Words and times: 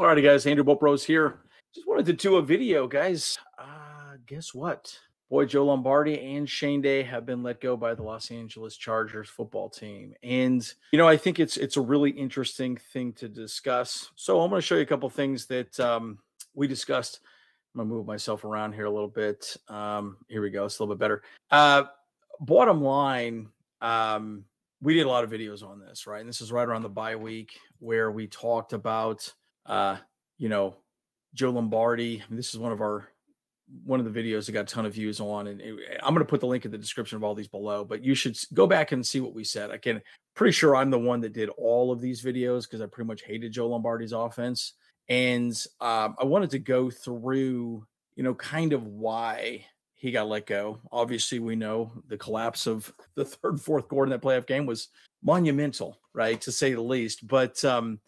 All 0.00 0.06
righty, 0.06 0.22
guys. 0.22 0.46
Andrew 0.46 0.64
Bolt 0.64 0.80
Bros 0.80 1.04
here. 1.04 1.40
Just 1.74 1.86
wanted 1.86 2.06
to 2.06 2.14
do 2.14 2.36
a 2.36 2.42
video, 2.42 2.88
guys. 2.88 3.36
Uh, 3.58 4.16
guess 4.26 4.54
what? 4.54 4.98
Boy, 5.28 5.44
Joe 5.44 5.66
Lombardi 5.66 6.18
and 6.18 6.48
Shane 6.48 6.80
Day 6.80 7.02
have 7.02 7.26
been 7.26 7.42
let 7.42 7.60
go 7.60 7.76
by 7.76 7.92
the 7.92 8.02
Los 8.02 8.30
Angeles 8.30 8.78
Chargers 8.78 9.28
football 9.28 9.68
team. 9.68 10.14
And, 10.22 10.66
you 10.92 10.98
know, 10.98 11.06
I 11.06 11.18
think 11.18 11.38
it's 11.38 11.58
it's 11.58 11.76
a 11.76 11.82
really 11.82 12.08
interesting 12.12 12.78
thing 12.94 13.12
to 13.12 13.28
discuss. 13.28 14.10
So 14.16 14.40
I'm 14.40 14.48
going 14.48 14.62
to 14.62 14.66
show 14.66 14.76
you 14.76 14.80
a 14.80 14.86
couple 14.86 15.10
things 15.10 15.44
that 15.48 15.78
um, 15.78 16.18
we 16.54 16.66
discussed. 16.66 17.20
I'm 17.74 17.80
going 17.80 17.90
to 17.90 17.94
move 17.94 18.06
myself 18.06 18.44
around 18.44 18.72
here 18.72 18.86
a 18.86 18.90
little 18.90 19.06
bit. 19.06 19.54
Um, 19.68 20.16
here 20.28 20.40
we 20.40 20.48
go. 20.48 20.64
It's 20.64 20.78
a 20.78 20.82
little 20.82 20.94
bit 20.94 21.00
better. 21.00 21.22
Uh, 21.50 21.82
bottom 22.40 22.80
line, 22.80 23.48
um, 23.82 24.46
we 24.80 24.94
did 24.94 25.04
a 25.04 25.10
lot 25.10 25.24
of 25.24 25.30
videos 25.30 25.62
on 25.62 25.78
this, 25.78 26.06
right? 26.06 26.20
And 26.20 26.28
this 26.28 26.40
is 26.40 26.52
right 26.52 26.66
around 26.66 26.84
the 26.84 26.88
bye 26.88 27.16
week 27.16 27.60
where 27.80 28.10
we 28.10 28.28
talked 28.28 28.72
about, 28.72 29.30
uh, 29.66 29.96
you 30.38 30.48
know, 30.48 30.76
Joe 31.34 31.50
Lombardi. 31.50 32.22
This 32.30 32.52
is 32.52 32.58
one 32.58 32.72
of 32.72 32.80
our 32.80 33.08
one 33.84 34.00
of 34.00 34.12
the 34.12 34.22
videos 34.22 34.46
that 34.46 34.52
got 34.52 34.62
a 34.62 34.74
ton 34.74 34.86
of 34.86 34.94
views 34.94 35.20
on, 35.20 35.46
and 35.46 35.60
it, 35.60 35.76
I'm 36.02 36.12
going 36.14 36.24
to 36.24 36.30
put 36.30 36.40
the 36.40 36.46
link 36.46 36.64
in 36.64 36.70
the 36.70 36.78
description 36.78 37.16
of 37.16 37.24
all 37.24 37.34
these 37.34 37.48
below. 37.48 37.84
But 37.84 38.02
you 38.02 38.14
should 38.14 38.36
go 38.52 38.66
back 38.66 38.92
and 38.92 39.06
see 39.06 39.20
what 39.20 39.34
we 39.34 39.44
said. 39.44 39.70
I 39.70 39.76
can 39.76 40.02
pretty 40.34 40.52
sure 40.52 40.74
I'm 40.74 40.90
the 40.90 40.98
one 40.98 41.20
that 41.20 41.32
did 41.32 41.50
all 41.50 41.92
of 41.92 42.00
these 42.00 42.22
videos 42.22 42.62
because 42.62 42.80
I 42.80 42.86
pretty 42.86 43.06
much 43.06 43.22
hated 43.22 43.52
Joe 43.52 43.68
Lombardi's 43.68 44.12
offense, 44.12 44.74
and 45.08 45.52
um, 45.80 46.16
I 46.20 46.24
wanted 46.24 46.50
to 46.50 46.58
go 46.58 46.90
through, 46.90 47.86
you 48.16 48.22
know, 48.22 48.34
kind 48.34 48.72
of 48.72 48.86
why 48.86 49.64
he 49.94 50.10
got 50.10 50.28
let 50.28 50.46
go. 50.46 50.78
Obviously, 50.90 51.38
we 51.40 51.56
know 51.56 51.92
the 52.08 52.16
collapse 52.16 52.66
of 52.66 52.92
the 53.16 53.24
third, 53.26 53.60
fourth 53.60 53.86
quarter 53.86 54.12
in 54.12 54.18
that 54.18 54.26
playoff 54.26 54.46
game 54.46 54.66
was 54.66 54.88
monumental, 55.22 55.98
right, 56.14 56.40
to 56.40 56.50
say 56.50 56.72
the 56.72 56.80
least. 56.80 57.26
But 57.28 57.62
um, 57.64 58.00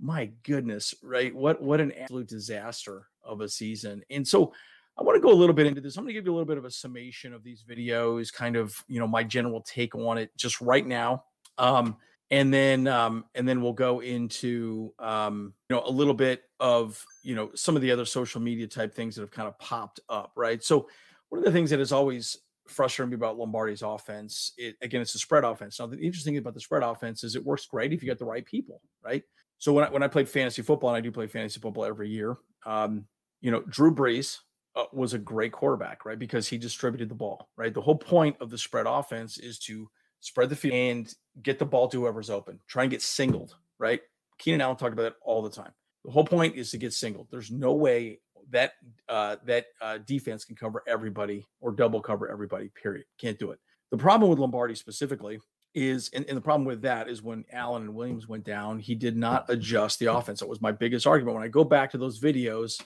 my 0.00 0.30
goodness, 0.44 0.94
right? 1.02 1.34
What 1.34 1.62
what 1.62 1.80
an 1.80 1.92
absolute 1.92 2.28
disaster 2.28 3.06
of 3.22 3.40
a 3.40 3.48
season. 3.48 4.02
And 4.10 4.26
so 4.26 4.52
I 4.98 5.02
want 5.02 5.16
to 5.16 5.20
go 5.20 5.32
a 5.32 5.34
little 5.34 5.54
bit 5.54 5.66
into 5.66 5.80
this. 5.80 5.96
I'm 5.96 6.04
going 6.04 6.14
to 6.14 6.18
give 6.18 6.26
you 6.26 6.32
a 6.32 6.34
little 6.34 6.46
bit 6.46 6.58
of 6.58 6.64
a 6.64 6.70
summation 6.70 7.32
of 7.32 7.44
these 7.44 7.62
videos, 7.62 8.32
kind 8.32 8.56
of, 8.56 8.74
you 8.88 8.98
know, 8.98 9.06
my 9.06 9.22
general 9.22 9.60
take 9.62 9.94
on 9.94 10.18
it 10.18 10.36
just 10.36 10.60
right 10.60 10.84
now. 10.84 11.24
Um, 11.56 11.96
and 12.30 12.52
then 12.52 12.86
um, 12.86 13.24
and 13.34 13.48
then 13.48 13.62
we'll 13.62 13.72
go 13.72 14.00
into 14.00 14.92
um, 14.98 15.54
you 15.68 15.76
know 15.76 15.82
a 15.86 15.90
little 15.90 16.14
bit 16.14 16.42
of 16.60 17.02
you 17.22 17.34
know 17.34 17.50
some 17.54 17.74
of 17.74 17.82
the 17.82 17.90
other 17.90 18.04
social 18.04 18.40
media 18.40 18.66
type 18.66 18.94
things 18.94 19.14
that 19.14 19.22
have 19.22 19.30
kind 19.30 19.48
of 19.48 19.58
popped 19.58 20.00
up, 20.08 20.32
right? 20.36 20.62
So 20.62 20.88
one 21.30 21.38
of 21.38 21.44
the 21.44 21.52
things 21.52 21.70
that 21.70 21.80
is 21.80 21.92
always 21.92 22.36
frustrating 22.66 23.10
me 23.10 23.14
about 23.14 23.38
Lombardi's 23.38 23.82
offense, 23.82 24.52
it, 24.58 24.76
again, 24.82 25.00
it's 25.00 25.14
a 25.14 25.18
spread 25.18 25.44
offense. 25.44 25.80
Now, 25.80 25.86
the 25.86 25.98
interesting 25.98 26.34
thing 26.34 26.38
about 26.38 26.54
the 26.54 26.60
spread 26.60 26.82
offense 26.82 27.24
is 27.24 27.34
it 27.34 27.44
works 27.44 27.64
great 27.64 27.92
if 27.92 28.02
you 28.02 28.08
got 28.08 28.18
the 28.18 28.26
right 28.26 28.44
people, 28.44 28.82
right? 29.02 29.22
So 29.58 29.72
when 29.72 29.84
I, 29.84 29.90
when 29.90 30.02
I 30.02 30.08
played 30.08 30.28
fantasy 30.28 30.62
football, 30.62 30.90
and 30.90 30.96
I 30.96 31.00
do 31.00 31.10
play 31.10 31.26
fantasy 31.26 31.60
football 31.60 31.84
every 31.84 32.08
year, 32.08 32.36
um, 32.64 33.04
you 33.40 33.50
know, 33.50 33.62
Drew 33.68 33.94
Brees 33.94 34.38
uh, 34.76 34.84
was 34.92 35.14
a 35.14 35.18
great 35.18 35.52
quarterback, 35.52 36.04
right? 36.04 36.18
Because 36.18 36.46
he 36.46 36.58
distributed 36.58 37.08
the 37.08 37.14
ball, 37.14 37.48
right? 37.56 37.74
The 37.74 37.80
whole 37.80 37.96
point 37.96 38.36
of 38.40 38.50
the 38.50 38.58
spread 38.58 38.86
offense 38.86 39.38
is 39.38 39.58
to 39.60 39.88
spread 40.20 40.48
the 40.48 40.56
field 40.56 40.74
and 40.74 41.14
get 41.42 41.58
the 41.58 41.64
ball 41.64 41.88
to 41.88 42.00
whoever's 42.00 42.30
open. 42.30 42.60
Try 42.68 42.84
and 42.84 42.90
get 42.90 43.02
singled, 43.02 43.56
right? 43.78 44.00
Keenan 44.38 44.60
Allen 44.60 44.76
talked 44.76 44.92
about 44.92 45.02
that 45.02 45.16
all 45.22 45.42
the 45.42 45.50
time. 45.50 45.72
The 46.04 46.12
whole 46.12 46.24
point 46.24 46.56
is 46.56 46.70
to 46.70 46.78
get 46.78 46.92
singled. 46.92 47.28
There's 47.30 47.50
no 47.50 47.74
way 47.74 48.20
that 48.50 48.72
uh, 49.08 49.36
that 49.44 49.66
uh, 49.80 49.98
defense 50.06 50.44
can 50.44 50.56
cover 50.56 50.82
everybody 50.86 51.44
or 51.60 51.72
double 51.72 52.00
cover 52.00 52.30
everybody. 52.30 52.70
Period. 52.80 53.04
Can't 53.20 53.38
do 53.38 53.50
it. 53.50 53.58
The 53.90 53.98
problem 53.98 54.30
with 54.30 54.38
Lombardi 54.38 54.74
specifically 54.74 55.40
is, 55.74 56.10
and, 56.12 56.24
and, 56.26 56.36
the 56.36 56.42
problem 56.42 56.64
with 56.64 56.82
that 56.82 57.08
is 57.08 57.22
when 57.22 57.44
Allen 57.52 57.82
and 57.82 57.94
Williams 57.94 58.28
went 58.28 58.44
down, 58.44 58.78
he 58.78 58.94
did 58.94 59.16
not 59.16 59.44
adjust 59.48 59.98
the 59.98 60.12
offense. 60.12 60.40
That 60.40 60.48
was 60.48 60.60
my 60.60 60.72
biggest 60.72 61.06
argument. 61.06 61.34
When 61.34 61.44
I 61.44 61.48
go 61.48 61.64
back 61.64 61.90
to 61.92 61.98
those 61.98 62.20
videos 62.20 62.80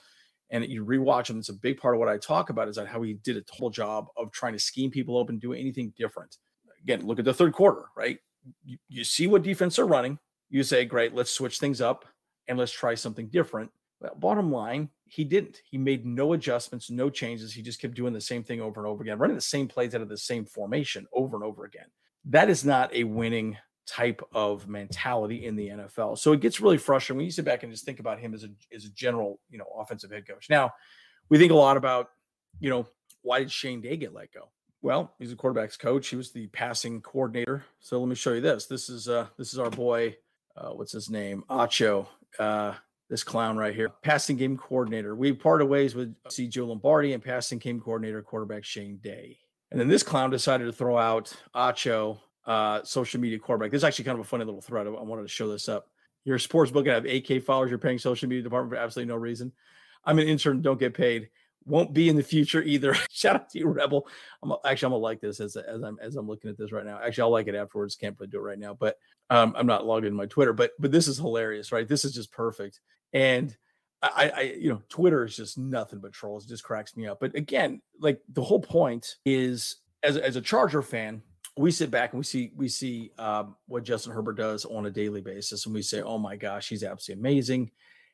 and 0.49 0.65
you 0.65 0.85
rewatch 0.85 1.27
them, 1.27 1.39
it's 1.39 1.49
a 1.49 1.53
big 1.53 1.77
part 1.77 1.95
of 1.95 1.99
what 1.99 2.09
I 2.09 2.17
talk 2.17 2.49
about 2.49 2.67
is 2.67 2.75
that 2.75 2.87
how 2.87 3.01
he 3.01 3.13
did 3.13 3.37
a 3.37 3.41
total 3.41 3.69
job 3.69 4.07
of 4.17 4.31
trying 4.31 4.53
to 4.53 4.59
scheme 4.59 4.91
people 4.91 5.17
open, 5.17 5.39
do 5.39 5.53
anything 5.53 5.93
different. 5.97 6.37
Again, 6.83 7.05
look 7.05 7.19
at 7.19 7.25
the 7.25 7.33
third 7.33 7.53
quarter, 7.53 7.85
right? 7.95 8.19
You, 8.63 8.77
you 8.89 9.03
see 9.03 9.27
what 9.27 9.43
defense 9.43 9.79
are 9.79 9.87
running. 9.87 10.19
You 10.49 10.63
say, 10.63 10.85
great, 10.85 11.15
let's 11.15 11.31
switch 11.31 11.59
things 11.59 11.81
up 11.81 12.05
and 12.47 12.57
let's 12.57 12.71
try 12.71 12.95
something 12.95 13.27
different. 13.29 13.71
Well, 14.01 14.15
bottom 14.15 14.51
line, 14.51 14.89
he 15.05 15.23
didn't. 15.23 15.61
He 15.63 15.77
made 15.77 16.05
no 16.05 16.33
adjustments, 16.33 16.91
no 16.91 17.09
changes. 17.09 17.53
He 17.53 17.61
just 17.61 17.79
kept 17.79 17.93
doing 17.93 18.13
the 18.13 18.21
same 18.21 18.43
thing 18.43 18.61
over 18.61 18.81
and 18.81 18.87
over 18.87 19.01
again, 19.01 19.17
running 19.17 19.37
the 19.37 19.41
same 19.41 19.67
plays 19.67 19.95
out 19.95 20.01
of 20.01 20.09
the 20.09 20.17
same 20.17 20.45
formation 20.45 21.07
over 21.13 21.37
and 21.37 21.45
over 21.45 21.63
again. 21.63 21.85
That 22.25 22.49
is 22.49 22.63
not 22.63 22.93
a 22.93 23.03
winning 23.03 23.57
type 23.85 24.21
of 24.33 24.67
mentality 24.67 25.45
in 25.45 25.55
the 25.55 25.67
NFL. 25.67 26.17
So 26.17 26.31
it 26.31 26.39
gets 26.39 26.61
really 26.61 26.77
frustrating 26.77 27.17
when 27.17 27.25
you 27.25 27.31
sit 27.31 27.45
back 27.45 27.63
and 27.63 27.71
just 27.71 27.85
think 27.85 27.99
about 27.99 28.19
him 28.19 28.33
as 28.33 28.43
a 28.43 28.49
as 28.73 28.85
a 28.85 28.89
general, 28.89 29.39
you 29.49 29.57
know, 29.57 29.65
offensive 29.77 30.11
head 30.11 30.27
coach. 30.27 30.49
Now, 30.49 30.71
we 31.29 31.37
think 31.37 31.51
a 31.51 31.55
lot 31.55 31.77
about, 31.77 32.09
you 32.59 32.69
know, 32.69 32.87
why 33.21 33.39
did 33.39 33.51
Shane 33.51 33.81
Day 33.81 33.97
get 33.97 34.13
let 34.13 34.31
go? 34.31 34.49
Well, 34.81 35.13
he's 35.19 35.31
a 35.31 35.35
quarterback's 35.35 35.77
coach. 35.77 36.07
He 36.07 36.15
was 36.15 36.31
the 36.31 36.47
passing 36.47 37.01
coordinator. 37.01 37.63
So 37.79 37.99
let 37.99 38.09
me 38.09 38.15
show 38.15 38.33
you 38.33 38.41
this. 38.41 38.67
This 38.67 38.89
is 38.89 39.07
uh 39.07 39.27
this 39.37 39.53
is 39.53 39.59
our 39.59 39.69
boy, 39.69 40.15
uh, 40.55 40.69
what's 40.69 40.91
his 40.91 41.09
name? 41.09 41.43
Acho. 41.49 42.07
Uh 42.39 42.73
this 43.09 43.23
clown 43.23 43.57
right 43.57 43.75
here, 43.75 43.89
passing 44.01 44.37
game 44.37 44.57
coordinator. 44.57 45.15
We 45.15 45.33
parted 45.33 45.65
ways 45.65 45.93
with 45.93 46.15
C. 46.29 46.47
Joe 46.47 46.65
Lombardi 46.65 47.13
and 47.13 47.23
passing 47.23 47.59
game 47.59 47.79
coordinator, 47.79 48.21
quarterback 48.21 48.63
Shane 48.63 48.97
Day. 48.97 49.37
And 49.73 49.81
then 49.81 49.87
this 49.87 50.03
clown 50.03 50.29
decided 50.29 50.65
to 50.65 50.71
throw 50.71 50.99
out 50.99 51.35
Acho, 51.55 52.19
uh, 52.45 52.83
social 52.83 53.19
media 53.19 53.39
quarterback. 53.39 53.71
This 53.71 53.79
is 53.79 53.83
actually 53.83 54.05
kind 54.05 54.19
of 54.19 54.23
a 54.23 54.27
funny 54.29 54.45
little 54.45 54.61
thread. 54.61 54.85
I 54.85 54.89
wanted 54.91 55.23
to 55.23 55.27
show 55.27 55.49
this 55.49 55.67
up. 55.67 55.87
You're 56.25 56.37
sports 56.37 56.69
book 56.69 56.85
have 56.85 57.05
8K 57.05 57.43
followers. 57.43 57.71
You're 57.71 57.79
paying 57.79 57.97
social 57.97 58.29
media 58.29 58.43
department 58.43 58.71
for 58.71 58.77
absolutely 58.77 59.11
no 59.11 59.17
reason. 59.17 59.51
I'm 60.05 60.19
an 60.19 60.27
intern, 60.27 60.61
don't 60.61 60.79
get 60.79 60.93
paid. 60.93 61.27
Won't 61.65 61.91
be 61.91 62.07
in 62.07 62.15
the 62.15 62.21
future 62.21 62.61
either. 62.61 62.95
Shout 63.09 63.35
out 63.35 63.49
to 63.49 63.59
you, 63.59 63.67
Rebel. 63.67 64.07
I'm 64.43 64.53
actually 64.63 64.85
I'm 64.87 64.91
gonna 64.91 64.97
like 65.01 65.21
this 65.21 65.39
as 65.39 65.55
as 65.55 65.81
I'm 65.81 65.97
as 65.99 66.17
I'm 66.17 66.27
looking 66.27 66.51
at 66.51 66.57
this 66.57 66.71
right 66.71 66.85
now. 66.85 66.99
Actually, 67.03 67.23
I'll 67.23 67.31
like 67.31 67.47
it 67.47 67.55
afterwards. 67.55 67.95
Can't 67.95 68.15
really 68.19 68.29
do 68.29 68.37
it 68.37 68.41
right 68.41 68.59
now, 68.59 68.75
but 68.75 68.97
um, 69.31 69.55
I'm 69.57 69.65
not 69.65 69.87
logged 69.87 70.05
in 70.05 70.13
my 70.13 70.27
Twitter. 70.27 70.53
But 70.53 70.71
but 70.77 70.91
this 70.91 71.07
is 71.07 71.17
hilarious, 71.17 71.71
right? 71.71 71.87
This 71.87 72.05
is 72.05 72.13
just 72.13 72.31
perfect. 72.31 72.79
And 73.11 73.55
I, 74.03 74.31
I, 74.35 74.41
you 74.59 74.69
know, 74.69 74.81
Twitter 74.89 75.23
is 75.23 75.35
just 75.35 75.57
nothing 75.57 75.99
but 75.99 76.11
trolls. 76.11 76.45
It 76.45 76.49
just 76.49 76.63
cracks 76.63 76.97
me 76.97 77.07
up. 77.07 77.19
But 77.21 77.35
again, 77.35 77.81
like 77.99 78.19
the 78.27 78.43
whole 78.43 78.59
point 78.59 79.15
is, 79.25 79.77
as 80.03 80.17
as 80.17 80.35
a 80.35 80.41
Charger 80.41 80.81
fan, 80.81 81.21
we 81.55 81.71
sit 81.71 81.89
back 81.89 82.11
and 82.11 82.19
we 82.19 82.25
see 82.25 82.51
we 82.55 82.67
see 82.67 83.11
um, 83.17 83.55
what 83.67 83.83
Justin 83.83 84.11
Herbert 84.11 84.37
does 84.37 84.65
on 84.65 84.85
a 84.85 84.91
daily 84.91 85.21
basis, 85.21 85.65
and 85.65 85.73
we 85.73 85.81
say, 85.81 86.01
"Oh 86.01 86.17
my 86.17 86.35
gosh, 86.35 86.67
he's 86.67 86.83
absolutely 86.83 87.21
amazing. 87.21 87.71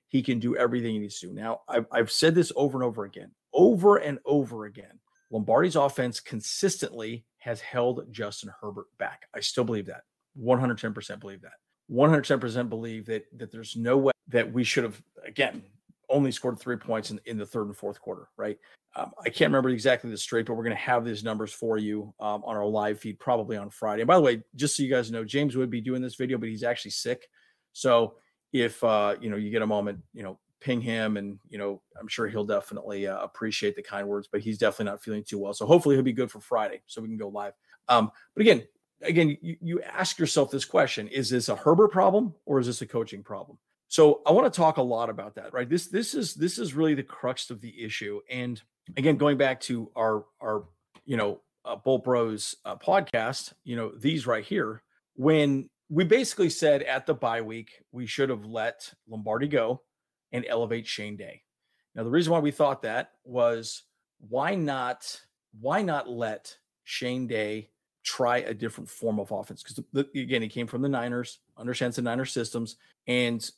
He 0.08 0.22
can 0.22 0.40
do 0.40 0.56
everything 0.56 0.94
he 0.94 1.00
needs 1.00 1.20
to." 1.22 1.34
Now, 1.34 1.62
I've, 1.68 1.88
I've 1.92 2.12
said 2.12 2.36
this 2.36 2.52
over 2.56 2.78
and 2.78 2.86
over 2.86 3.06
again, 3.06 3.32
over 3.52 3.98
and 3.98 4.20
over 4.26 4.66
again. 4.66 5.00
Lombardi's 5.32 5.76
offense 5.76 6.20
consistently 6.20 7.26
has 7.40 7.62
held 7.62 8.12
Justin 8.12 8.52
Herbert 8.62 8.88
back. 8.98 9.28
I 9.34 9.40
still 9.40 9.64
believe 9.64 9.86
that. 9.88 10.02
110% 10.40 11.20
believe 11.20 11.42
that. 11.42 11.54
110% 11.92 12.70
believe 12.70 13.06
that 13.08 13.26
that 13.38 13.52
there's 13.52 13.76
no 13.76 13.98
way 13.98 14.12
that 14.28 14.54
we 14.54 14.64
should 14.64 14.84
have 14.84 15.02
again 15.26 15.64
only 16.10 16.32
scored 16.32 16.60
three 16.60 16.78
points 16.78 17.12
in, 17.12 17.20
in 17.26 17.38
the 17.38 17.46
third 17.46 17.68
and 17.68 17.78
fourth 17.78 18.00
quarter, 18.02 18.30
right? 18.38 18.58
Um, 18.96 19.12
I 19.24 19.30
can't 19.30 19.50
remember 19.50 19.70
exactly 19.70 20.10
the 20.10 20.18
straight, 20.18 20.46
but 20.46 20.56
we're 20.56 20.64
going 20.64 20.76
to 20.76 20.82
have 20.82 21.06
these 21.06 21.24
numbers 21.24 21.54
for 21.54 21.78
you 21.78 22.14
um, 22.20 22.44
on 22.44 22.56
our 22.56 22.66
live 22.66 23.00
feed 23.00 23.20
probably 23.20 23.56
on 23.56 23.70
Friday. 23.70 24.02
And 24.02 24.08
by 24.08 24.16
the 24.16 24.22
way, 24.22 24.42
just 24.56 24.76
so 24.76 24.84
you 24.84 24.90
guys 24.90 25.12
know, 25.12 25.24
James 25.24 25.56
would 25.56 25.70
be 25.70 25.82
doing 25.82 26.02
this 26.02 26.16
video, 26.16 26.38
but 26.38 26.50
he's 26.50 26.64
actually 26.64 26.92
sick. 26.92 27.30
So 27.74 28.16
if 28.52 28.84
uh, 28.84 29.16
you 29.22 29.30
know 29.30 29.38
you 29.38 29.52
get 29.52 29.62
a 29.62 29.68
moment, 29.68 30.00
you 30.14 30.24
know, 30.24 30.40
ping 30.60 30.82
him, 30.82 31.18
and 31.18 31.40
you 31.50 31.58
know, 31.58 31.82
I'm 32.00 32.08
sure 32.08 32.28
he'll 32.28 32.46
definitely 32.46 33.08
uh, 33.08 33.20
appreciate 33.20 33.76
the 33.76 33.84
kind 33.84 34.08
words. 34.08 34.28
But 34.32 34.42
he's 34.42 34.58
definitely 34.58 34.92
not 34.92 35.04
feeling 35.04 35.24
too 35.24 35.38
well, 35.38 35.54
so 35.54 35.66
hopefully 35.66 35.96
he'll 35.96 36.04
be 36.04 36.14
good 36.14 36.32
for 36.32 36.40
Friday, 36.40 36.82
so 36.88 37.02
we 37.02 37.08
can 37.10 37.18
go 37.18 37.28
live. 37.30 37.54
Um, 37.88 38.12
but 38.36 38.42
again, 38.42 38.64
again, 39.02 39.38
you, 39.42 39.58
you 39.62 39.82
ask 39.84 40.18
yourself 40.18 40.50
this 40.50 40.66
question: 40.66 41.08
Is 41.08 41.30
this 41.30 41.50
a 41.50 41.56
Herbert 41.56 41.92
problem 41.92 42.34
or 42.46 42.60
is 42.60 42.68
this 42.68 42.82
a 42.82 42.88
coaching 42.88 43.24
problem? 43.24 43.58
So 43.90 44.22
I 44.26 44.32
want 44.32 44.52
to 44.52 44.56
talk 44.56 44.78
a 44.78 44.84
lot 44.84 45.10
about 45.10 45.36
that, 45.36 45.52
right? 45.52 45.68
This 45.68 45.88
this 45.88 46.14
is 46.14 46.36
this 46.36 46.60
is 46.60 46.76
really 46.76 46.94
the 46.94 47.04
crux 47.04 47.50
of 47.50 47.60
the 47.60 47.84
issue. 47.84 48.22
And 48.30 48.62
again, 48.96 49.18
going 49.18 49.38
back 49.38 49.60
to 49.62 49.92
our 49.96 50.26
our 50.42 50.66
you 51.06 51.18
know 51.18 51.42
uh, 51.66 51.76
Bolt 51.76 52.04
Bros 52.04 52.56
uh, 52.66 52.76
podcast, 52.76 53.54
you 53.64 53.76
know 53.76 53.92
these 53.92 54.28
right 54.28 54.46
here, 54.46 54.84
when 55.16 55.70
we 55.90 56.04
basically 56.04 56.52
said 56.52 56.84
at 56.84 57.08
the 57.08 57.16
bye 57.16 57.42
week 57.42 57.84
we 57.92 58.06
should 58.06 58.30
have 58.30 58.46
let 58.46 58.94
Lombardi 59.08 59.48
go 59.48 59.82
and 60.32 60.46
elevate 60.48 60.86
Shane 60.86 61.18
Day. 61.18 61.42
Now 61.96 62.04
the 62.04 62.12
reason 62.12 62.32
why 62.32 62.40
we 62.40 62.52
thought 62.52 62.84
that 62.84 63.14
was 63.24 63.84
why 64.20 64.54
not 64.54 65.20
why 65.60 65.82
not 65.82 66.08
let 66.08 66.56
Shane 66.84 67.26
Day 67.26 67.72
try 68.04 68.38
a 68.38 68.54
different 68.54 68.90
form 68.90 69.20
of 69.20 69.32
offense 69.32 69.64
because 69.64 69.84
again 70.14 70.44
he 70.44 70.48
came 70.48 70.68
from 70.68 70.84
the 70.84 70.90
Niners, 70.90 71.40
understands 71.58 71.96
the 71.96 72.04
Niners 72.04 72.32
systems, 72.32 72.76
and 73.08 73.50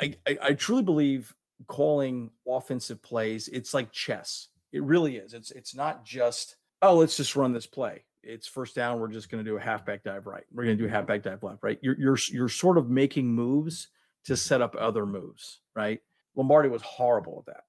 I, 0.00 0.14
I, 0.26 0.38
I 0.42 0.52
truly 0.54 0.82
believe 0.82 1.34
calling 1.66 2.30
offensive 2.46 3.02
plays, 3.02 3.48
it's 3.48 3.74
like 3.74 3.92
chess. 3.92 4.48
It 4.72 4.82
really 4.82 5.16
is. 5.16 5.32
It's 5.32 5.50
it's 5.50 5.74
not 5.74 6.04
just, 6.04 6.56
oh, 6.82 6.96
let's 6.96 7.16
just 7.16 7.36
run 7.36 7.52
this 7.52 7.66
play. 7.66 8.04
It's 8.22 8.46
first 8.46 8.74
down. 8.74 8.98
We're 9.00 9.08
just 9.08 9.30
going 9.30 9.44
to 9.44 9.48
do 9.50 9.56
a 9.56 9.60
halfback 9.60 10.02
dive 10.02 10.26
right. 10.26 10.44
We're 10.52 10.64
going 10.64 10.76
to 10.76 10.82
do 10.82 10.88
a 10.88 10.92
halfback 10.92 11.22
dive 11.22 11.42
left, 11.42 11.62
right? 11.62 11.78
You're 11.80 11.98
you're 11.98 12.18
you're 12.30 12.48
sort 12.48 12.76
of 12.76 12.90
making 12.90 13.28
moves 13.28 13.88
to 14.24 14.36
set 14.36 14.60
up 14.60 14.74
other 14.78 15.06
moves, 15.06 15.60
right? 15.74 16.00
Lombardi 16.34 16.68
was 16.68 16.82
horrible 16.82 17.44
at 17.46 17.54
that. 17.54 17.64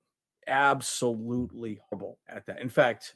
Absolutely 0.47 1.79
horrible 1.89 2.17
at 2.27 2.45
that. 2.47 2.61
In 2.61 2.69
fact, 2.69 3.13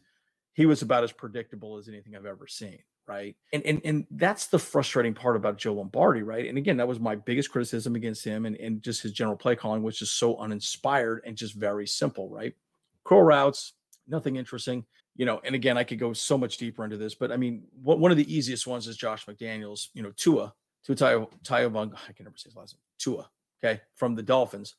he 0.53 0.65
was 0.65 0.81
about 0.81 1.03
as 1.03 1.11
predictable 1.11 1.77
as 1.77 1.87
anything 1.87 2.15
I've 2.15 2.25
ever 2.25 2.47
seen. 2.47 2.79
Right. 3.11 3.35
And 3.51 3.65
and 3.65 3.81
and 3.83 4.05
that's 4.11 4.47
the 4.47 4.57
frustrating 4.57 5.13
part 5.13 5.35
about 5.35 5.57
Joe 5.57 5.73
Lombardi, 5.73 6.23
right? 6.23 6.47
And 6.47 6.57
again, 6.57 6.77
that 6.77 6.87
was 6.87 6.99
my 6.99 7.15
biggest 7.15 7.51
criticism 7.51 7.95
against 7.95 8.23
him 8.23 8.45
and, 8.45 8.55
and 8.55 8.81
just 8.81 9.01
his 9.01 9.11
general 9.11 9.35
play 9.35 9.53
calling, 9.53 9.83
which 9.83 10.01
is 10.01 10.11
so 10.11 10.37
uninspired 10.37 11.21
and 11.25 11.35
just 11.35 11.53
very 11.55 11.85
simple, 11.85 12.29
right? 12.29 12.53
Curl 13.03 13.23
routes, 13.23 13.73
nothing 14.07 14.37
interesting. 14.37 14.85
You 15.17 15.25
know, 15.25 15.41
and 15.43 15.55
again, 15.55 15.77
I 15.77 15.83
could 15.83 15.99
go 15.99 16.13
so 16.13 16.37
much 16.37 16.55
deeper 16.55 16.85
into 16.85 16.95
this, 16.95 17.13
but 17.15 17.33
I 17.33 17.37
mean, 17.37 17.63
what, 17.83 17.99
one 17.99 18.11
of 18.11 18.17
the 18.17 18.33
easiest 18.33 18.65
ones 18.65 18.87
is 18.87 18.95
Josh 18.95 19.25
McDaniels, 19.25 19.89
you 19.93 20.03
know, 20.03 20.11
Tua, 20.15 20.53
Tua 20.85 20.95
Tayo, 20.95 21.29
Tayo 21.43 21.69
I 22.09 22.13
can 22.13 22.23
never 22.23 22.37
say 22.37 22.47
his 22.47 22.55
last 22.55 22.75
name, 22.75 22.81
Tua, 22.97 23.29
okay, 23.61 23.81
from 23.95 24.15
the 24.15 24.23
Dolphins. 24.23 24.75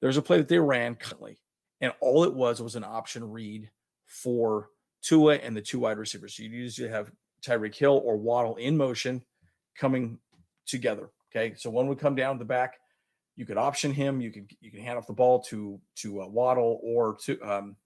There's 0.00 0.16
a 0.16 0.22
play 0.22 0.38
that 0.38 0.48
they 0.48 0.58
ran 0.58 0.96
currently, 0.96 1.38
and 1.80 1.92
all 2.00 2.24
it 2.24 2.34
was 2.34 2.60
was 2.60 2.74
an 2.74 2.82
option 2.82 3.30
read 3.30 3.70
for 4.06 4.70
Tua 5.02 5.36
and 5.36 5.56
the 5.56 5.62
two 5.62 5.78
wide 5.78 5.98
receivers. 5.98 6.34
So 6.34 6.42
you 6.42 6.50
usually 6.50 6.88
have 6.88 7.12
Tyreek 7.46 7.74
Hill 7.74 8.02
or 8.04 8.16
Waddle 8.16 8.56
in 8.56 8.76
motion 8.76 9.22
coming 9.76 10.18
together. 10.66 11.10
Okay. 11.30 11.54
So 11.56 11.70
one 11.70 11.86
would 11.88 11.98
come 11.98 12.14
down 12.14 12.38
the 12.38 12.44
back. 12.44 12.78
You 13.36 13.44
could 13.44 13.58
option 13.58 13.92
him. 13.92 14.20
You 14.20 14.30
could 14.30 14.50
you 14.60 14.70
can 14.70 14.80
hand 14.80 14.98
off 14.98 15.06
the 15.06 15.12
ball 15.12 15.40
to 15.44 15.78
to 15.96 16.22
uh, 16.22 16.26
Waddle 16.26 16.80
or 16.82 17.16
to 17.24 17.40
um, 17.42 17.76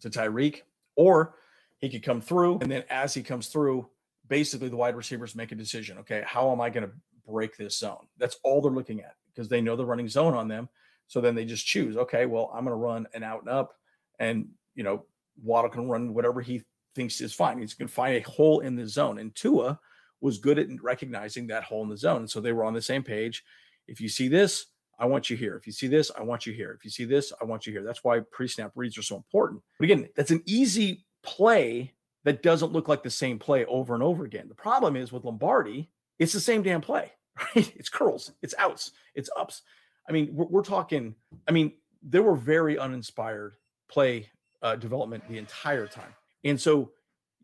to 0.00 0.10
Tyreek, 0.10 0.62
or 0.96 1.34
he 1.78 1.88
could 1.88 2.02
come 2.02 2.20
through. 2.20 2.58
And 2.60 2.70
then 2.70 2.84
as 2.90 3.14
he 3.14 3.22
comes 3.22 3.48
through, 3.48 3.88
basically 4.28 4.68
the 4.68 4.76
wide 4.76 4.96
receivers 4.96 5.34
make 5.34 5.52
a 5.52 5.54
decision. 5.54 5.98
Okay, 5.98 6.22
how 6.26 6.52
am 6.52 6.60
I 6.60 6.70
going 6.70 6.86
to 6.86 6.92
break 7.26 7.56
this 7.56 7.78
zone? 7.78 8.06
That's 8.18 8.36
all 8.42 8.60
they're 8.60 8.70
looking 8.70 9.00
at 9.00 9.14
because 9.32 9.48
they 9.48 9.60
know 9.60 9.76
they're 9.76 9.86
running 9.86 10.08
zone 10.08 10.34
on 10.34 10.48
them. 10.48 10.68
So 11.06 11.22
then 11.22 11.34
they 11.34 11.46
just 11.46 11.66
choose, 11.66 11.96
okay, 11.96 12.26
well, 12.26 12.50
I'm 12.52 12.64
going 12.64 12.76
to 12.76 12.84
run 12.84 13.06
an 13.14 13.22
out 13.22 13.40
and 13.40 13.48
up, 13.48 13.72
and 14.18 14.48
you 14.74 14.84
know, 14.84 15.06
Waddle 15.42 15.70
can 15.70 15.88
run 15.88 16.12
whatever 16.12 16.42
he 16.42 16.62
thinks 16.98 17.20
is 17.20 17.32
fine. 17.32 17.60
He's 17.60 17.74
going 17.74 17.86
to 17.86 17.94
find 17.94 18.16
a 18.16 18.28
hole 18.28 18.58
in 18.58 18.74
the 18.74 18.86
zone. 18.86 19.18
And 19.18 19.32
Tua 19.36 19.78
was 20.20 20.38
good 20.38 20.58
at 20.58 20.66
recognizing 20.82 21.46
that 21.46 21.62
hole 21.62 21.84
in 21.84 21.88
the 21.88 21.96
zone. 21.96 22.18
And 22.18 22.30
so 22.30 22.40
they 22.40 22.52
were 22.52 22.64
on 22.64 22.74
the 22.74 22.82
same 22.82 23.04
page. 23.04 23.44
If 23.86 24.00
you 24.00 24.08
see 24.08 24.26
this, 24.26 24.66
I 24.98 25.06
want 25.06 25.30
you 25.30 25.36
here. 25.36 25.56
If 25.56 25.64
you 25.64 25.72
see 25.72 25.86
this, 25.86 26.10
I 26.18 26.24
want 26.24 26.44
you 26.44 26.52
here. 26.52 26.72
If 26.76 26.84
you 26.84 26.90
see 26.90 27.04
this, 27.04 27.32
I 27.40 27.44
want 27.44 27.66
you 27.66 27.72
here. 27.72 27.84
That's 27.84 28.02
why 28.02 28.18
pre 28.32 28.48
snap 28.48 28.72
reads 28.74 28.98
are 28.98 29.02
so 29.02 29.14
important. 29.14 29.62
But 29.78 29.84
again, 29.84 30.08
that's 30.16 30.32
an 30.32 30.42
easy 30.44 31.06
play 31.22 31.94
that 32.24 32.42
doesn't 32.42 32.72
look 32.72 32.88
like 32.88 33.04
the 33.04 33.10
same 33.10 33.38
play 33.38 33.64
over 33.66 33.94
and 33.94 34.02
over 34.02 34.24
again. 34.24 34.48
The 34.48 34.56
problem 34.56 34.96
is 34.96 35.12
with 35.12 35.24
Lombardi, 35.24 35.88
it's 36.18 36.32
the 36.32 36.40
same 36.40 36.62
damn 36.64 36.80
play, 36.80 37.12
right? 37.54 37.72
It's 37.76 37.88
curls, 37.88 38.32
it's 38.42 38.56
outs, 38.58 38.90
it's 39.14 39.30
ups. 39.38 39.62
I 40.08 40.12
mean, 40.12 40.30
we're, 40.32 40.46
we're 40.46 40.62
talking, 40.64 41.14
I 41.46 41.52
mean, 41.52 41.74
there 42.02 42.24
were 42.24 42.34
very 42.34 42.76
uninspired 42.76 43.54
play 43.88 44.30
uh, 44.62 44.74
development 44.74 45.22
the 45.28 45.38
entire 45.38 45.86
time. 45.86 46.12
And 46.44 46.60
so 46.60 46.92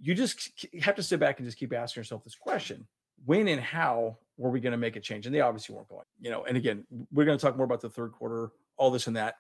you 0.01 0.15
just 0.15 0.67
have 0.83 0.95
to 0.97 1.03
sit 1.03 1.21
back 1.21 1.39
and 1.39 1.47
just 1.47 1.59
keep 1.59 1.73
asking 1.73 2.01
yourself 2.01 2.25
this 2.25 2.35
question 2.35 2.87
when 3.25 3.49
and 3.49 3.61
how 3.61 4.19
were 4.37 4.51
we 4.51 4.61
going 4.61 4.73
to 4.73 4.79
make 4.79 4.97
a 4.97 5.01
change? 5.01 5.27
And 5.27 5.35
they 5.35 5.41
obviously 5.41 5.75
weren't 5.75 5.89
going, 5.89 6.05
you 6.21 6.31
know. 6.31 6.45
And 6.45 6.57
again, 6.57 6.85
we're 7.13 7.25
going 7.25 7.39
to 7.39 7.43
talk 7.45 7.57
more 7.57 7.65
about 7.65 7.81
the 7.81 7.91
third 7.91 8.13
quarter, 8.13 8.51
all 8.77 8.91
this 8.91 9.07
and 9.07 9.17
that. 9.17 9.37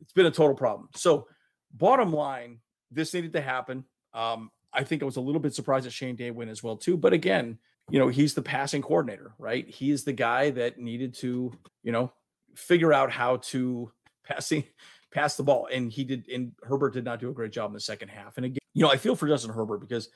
It's 0.00 0.12
been 0.12 0.26
a 0.26 0.30
total 0.30 0.56
problem. 0.56 0.88
So, 0.96 1.28
bottom 1.72 2.12
line, 2.12 2.58
this 2.90 3.14
needed 3.14 3.32
to 3.34 3.40
happen. 3.40 3.84
Um, 4.12 4.50
I 4.72 4.84
think 4.84 5.02
I 5.02 5.06
was 5.06 5.16
a 5.16 5.20
little 5.20 5.40
bit 5.40 5.54
surprised 5.54 5.86
that 5.86 5.92
Shane 5.92 6.16
Day 6.16 6.30
went 6.30 6.50
as 6.50 6.62
well 6.62 6.76
too. 6.76 6.96
But 6.96 7.12
again, 7.12 7.58
you 7.90 7.98
know, 7.98 8.08
he's 8.08 8.34
the 8.34 8.42
passing 8.42 8.82
coordinator, 8.82 9.34
right? 9.38 9.68
He 9.68 9.90
is 9.90 10.04
the 10.04 10.12
guy 10.12 10.50
that 10.50 10.78
needed 10.78 11.14
to, 11.14 11.52
you 11.82 11.92
know, 11.92 12.12
figure 12.54 12.92
out 12.92 13.10
how 13.10 13.36
to 13.36 13.92
passing 14.24 14.64
pass 15.12 15.36
the 15.36 15.42
ball, 15.42 15.68
and 15.70 15.92
he 15.92 16.04
did. 16.04 16.28
And 16.28 16.52
Herbert 16.62 16.94
did 16.94 17.04
not 17.04 17.20
do 17.20 17.28
a 17.28 17.32
great 17.32 17.52
job 17.52 17.70
in 17.70 17.74
the 17.74 17.80
second 17.80 18.08
half. 18.08 18.36
And 18.36 18.46
again, 18.46 18.61
you 18.74 18.82
know, 18.82 18.90
I 18.90 18.96
feel 18.96 19.16
for 19.16 19.28
Justin 19.28 19.52
Herbert 19.52 19.80
because 19.80 20.08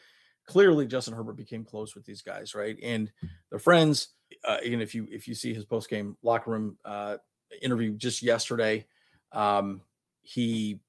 clearly 0.46 0.86
Justin 0.86 1.14
Herbert 1.14 1.36
became 1.36 1.64
close 1.64 1.94
with 1.94 2.04
these 2.04 2.22
guys, 2.22 2.54
right? 2.54 2.78
And 2.82 3.10
they're 3.50 3.58
friends. 3.58 4.08
Uh, 4.44 4.58
even 4.64 4.80
if 4.80 4.94
you 4.94 5.06
if 5.10 5.28
you 5.28 5.34
see 5.34 5.54
his 5.54 5.64
post 5.64 5.88
game 5.88 6.16
locker 6.22 6.50
room 6.50 6.78
uh, 6.84 7.16
interview 7.62 7.94
just 7.94 8.22
yesterday, 8.22 8.84
um, 9.32 9.82
he 10.22 10.80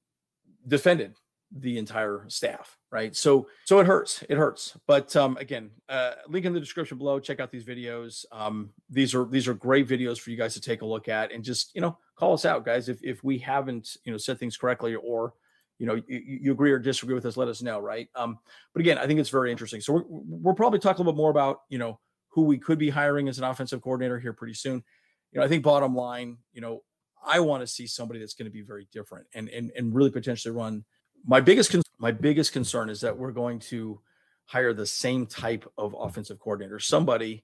defended 0.67 1.15
the 1.51 1.77
entire 1.77 2.25
staff, 2.27 2.77
right? 2.91 3.15
So 3.15 3.47
so 3.65 3.79
it 3.79 3.87
hurts, 3.87 4.23
it 4.27 4.37
hurts. 4.37 4.75
But 4.87 5.15
um, 5.15 5.37
again, 5.37 5.69
uh, 5.87 6.13
link 6.27 6.45
in 6.45 6.53
the 6.53 6.59
description 6.59 6.97
below. 6.97 7.19
Check 7.19 7.39
out 7.39 7.51
these 7.51 7.63
videos. 7.63 8.25
Um, 8.31 8.71
these 8.89 9.13
are 9.13 9.25
these 9.25 9.47
are 9.47 9.53
great 9.53 9.87
videos 9.87 10.19
for 10.19 10.31
you 10.31 10.37
guys 10.37 10.53
to 10.55 10.61
take 10.61 10.81
a 10.81 10.85
look 10.85 11.07
at, 11.07 11.31
and 11.31 11.43
just 11.43 11.73
you 11.75 11.81
know 11.81 11.97
call 12.15 12.33
us 12.33 12.45
out, 12.45 12.65
guys, 12.65 12.89
if 12.89 12.99
if 13.03 13.23
we 13.23 13.37
haven't 13.37 13.97
you 14.03 14.11
know 14.11 14.17
said 14.17 14.39
things 14.39 14.57
correctly 14.57 14.95
or 14.95 15.33
you 15.79 15.85
know 15.85 15.95
you, 15.95 16.39
you, 16.41 16.51
agree 16.51 16.71
or 16.71 16.79
disagree 16.79 17.13
with 17.13 17.25
us 17.25 17.38
let 17.38 17.47
us 17.47 17.62
know 17.62 17.79
right? 17.79 18.07
Um 18.15 18.39
but 18.74 18.79
again 18.79 18.97
i 18.97 19.07
think 19.07 19.19
it's 19.19 19.29
very 19.29 19.51
interesting. 19.51 19.81
So 19.81 19.94
we're, 19.94 20.03
we'll 20.07 20.56
probably 20.56 20.79
talk 20.79 20.97
a 20.97 21.00
little 21.00 21.13
bit 21.13 21.18
more 21.18 21.29
about 21.29 21.62
you 21.69 21.77
know 21.77 22.00
who 22.29 22.44
we 22.44 22.57
could 22.57 22.77
be 22.77 22.89
hiring 22.89 23.27
as 23.27 23.38
an 23.38 23.44
offensive 23.44 23.81
coordinator 23.81 24.19
here 24.19 24.33
pretty 24.33 24.53
soon. 24.53 24.83
You 25.31 25.39
know 25.39 25.45
i 25.45 25.47
think 25.47 25.63
bottom 25.63 25.95
line 25.95 26.38
you 26.53 26.62
know 26.62 26.83
i 27.25 27.39
want 27.39 27.62
to 27.62 27.68
see 27.68 27.88
somebody 27.88 28.19
that's 28.19 28.33
going 28.33 28.45
to 28.45 28.51
be 28.51 28.62
very 28.62 28.88
different 28.91 29.27
and 29.33 29.50
and, 29.50 29.71
and 29.75 29.94
really 29.94 30.12
potentially 30.12 30.56
run. 30.56 30.83
My 31.25 31.41
biggest 31.41 31.71
con- 31.71 31.81
my 32.00 32.12
biggest 32.12 32.53
concern 32.53 32.89
is 32.89 33.01
that 33.01 33.18
we're 33.18 33.31
going 33.31 33.59
to 33.59 34.00
hire 34.45 34.73
the 34.73 34.85
same 34.85 35.25
type 35.25 35.69
of 35.77 35.95
offensive 36.00 36.39
coordinator 36.39 36.80
somebody 36.80 37.44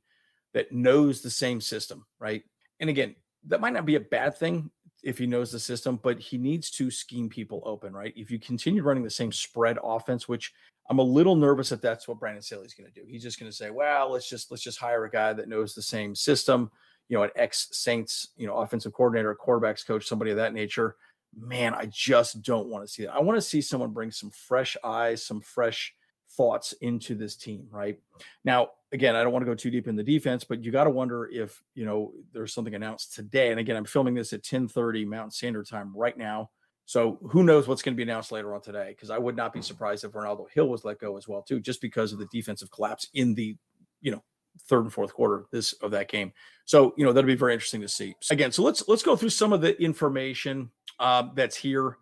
that 0.53 0.71
knows 0.71 1.21
the 1.21 1.29
same 1.29 1.59
system 1.62 2.06
right? 2.19 2.44
And 2.79 2.89
again 2.89 3.15
that 3.47 3.62
might 3.62 3.74
not 3.74 3.86
be 3.86 3.95
a 3.95 4.00
bad 4.00 4.38
thing 4.38 4.71
if 5.03 5.17
he 5.17 5.27
knows 5.27 5.51
the 5.51 5.59
system, 5.59 6.00
but 6.01 6.19
he 6.19 6.38
needs 6.38 6.71
to 6.71 6.89
scheme 6.89 7.29
people 7.29 7.61
open, 7.65 7.94
right? 7.94 8.13
If 8.15 8.31
you 8.31 8.39
continue 8.39 8.81
running 8.81 9.03
the 9.03 9.09
same 9.09 9.31
spread 9.31 9.77
offense, 9.83 10.27
which 10.27 10.53
I'm 10.89 11.00
a 11.00 11.03
little 11.03 11.35
nervous 11.35 11.69
that 11.69 11.81
that's 11.81 12.07
what 12.07 12.19
Brandon 12.19 12.41
Staley's 12.41 12.73
going 12.73 12.91
to 12.91 13.00
do. 13.00 13.05
He's 13.07 13.23
just 13.23 13.39
going 13.39 13.51
to 13.51 13.55
say, 13.55 13.69
"Well, 13.69 14.11
let's 14.11 14.29
just 14.29 14.51
let's 14.51 14.63
just 14.63 14.79
hire 14.79 15.05
a 15.05 15.09
guy 15.09 15.33
that 15.33 15.47
knows 15.47 15.73
the 15.73 15.81
same 15.81 16.15
system." 16.15 16.71
You 17.09 17.17
know, 17.17 17.23
an 17.23 17.31
ex 17.35 17.67
Saints, 17.71 18.29
you 18.38 18.47
know, 18.47 18.57
offensive 18.57 18.94
coordinator, 18.94 19.31
a 19.31 19.38
quarterbacks 19.38 19.85
coach, 19.85 20.07
somebody 20.07 20.31
of 20.31 20.38
that 20.38 20.53
nature. 20.53 20.95
Man, 21.38 21.73
I 21.73 21.88
just 21.88 22.41
don't 22.44 22.67
want 22.67 22.85
to 22.85 22.91
see 22.91 23.03
that. 23.03 23.13
I 23.13 23.21
want 23.21 23.38
to 23.38 23.41
see 23.41 23.61
someone 23.61 23.91
bring 23.91 24.11
some 24.11 24.29
fresh 24.29 24.77
eyes, 24.83 25.25
some 25.25 25.41
fresh 25.41 25.94
thoughts 26.35 26.74
into 26.81 27.15
this 27.15 27.36
team, 27.36 27.67
right? 27.72 28.00
Now, 28.43 28.69
again, 28.91 29.15
I 29.15 29.24
don't 29.24 29.34
want 29.34 29.43
to 29.43 29.51
go 29.51 29.55
too 29.55 29.72
deep 29.72 29.88
in 29.88 29.96
the 29.96 30.03
defense, 30.03 30.43
but 30.43 30.63
you 30.63 30.72
got 30.72 30.86
to 30.86 30.89
wonder 30.89 31.29
if, 31.31 31.62
you 31.75 31.86
know, 31.86 32.13
there's 32.31 32.53
something 32.53 32.75
announced 32.75 33.13
today. 33.13 33.51
And 33.51 33.60
again, 33.60 33.75
I'm 33.75 33.86
filming 33.86 34.13
this 34.13 34.34
at 34.34 34.39
1030 34.39 35.05
Mountain 35.05 35.31
Standard 35.31 35.67
Time 35.67 35.91
right 35.96 36.17
now. 36.17 36.50
So 36.86 37.17
who 37.29 37.43
knows 37.43 37.67
what's 37.67 37.81
going 37.81 37.93
to 37.93 37.98
be 37.98 38.03
announced 38.03 38.31
later 38.31 38.53
on 38.53 38.62
today? 38.62 38.89
Because 38.89 39.10
I 39.10 39.17
would 39.17 39.36
not 39.36 39.53
be 39.53 39.62
surprised 39.62 40.03
if 40.03 40.13
Renaldo 40.13 40.48
Hill 40.53 40.67
was 40.67 40.84
let 40.84 41.00
go 41.00 41.17
as 41.17 41.27
well, 41.27 41.41
too, 41.41 41.60
just 41.60 41.81
because 41.81 42.12
of 42.12 42.19
the 42.19 42.27
defensive 42.31 42.72
collapse 42.72 43.07
in 43.13 43.34
the, 43.34 43.55
you 44.01 44.12
know, 44.12 44.24
third 44.67 44.84
and 44.84 44.93
fourth 44.93 45.13
quarter 45.13 45.46
this 45.51 45.74
of 45.74 45.91
that 45.91 46.10
game. 46.10 46.34
So, 46.65 46.93
you 46.98 47.05
know, 47.05 47.13
that'll 47.13 47.27
be 47.27 47.36
very 47.36 47.53
interesting 47.53 47.81
to 47.81 47.88
see. 47.88 48.15
Again, 48.29 48.51
so 48.51 48.63
let's 48.63 48.88
let's 48.88 49.03
go 49.03 49.15
through 49.15 49.29
some 49.29 49.53
of 49.53 49.62
the 49.62 49.81
information 49.81 50.69
uh, 51.00 51.29
that's 51.36 51.55
here 51.55 51.98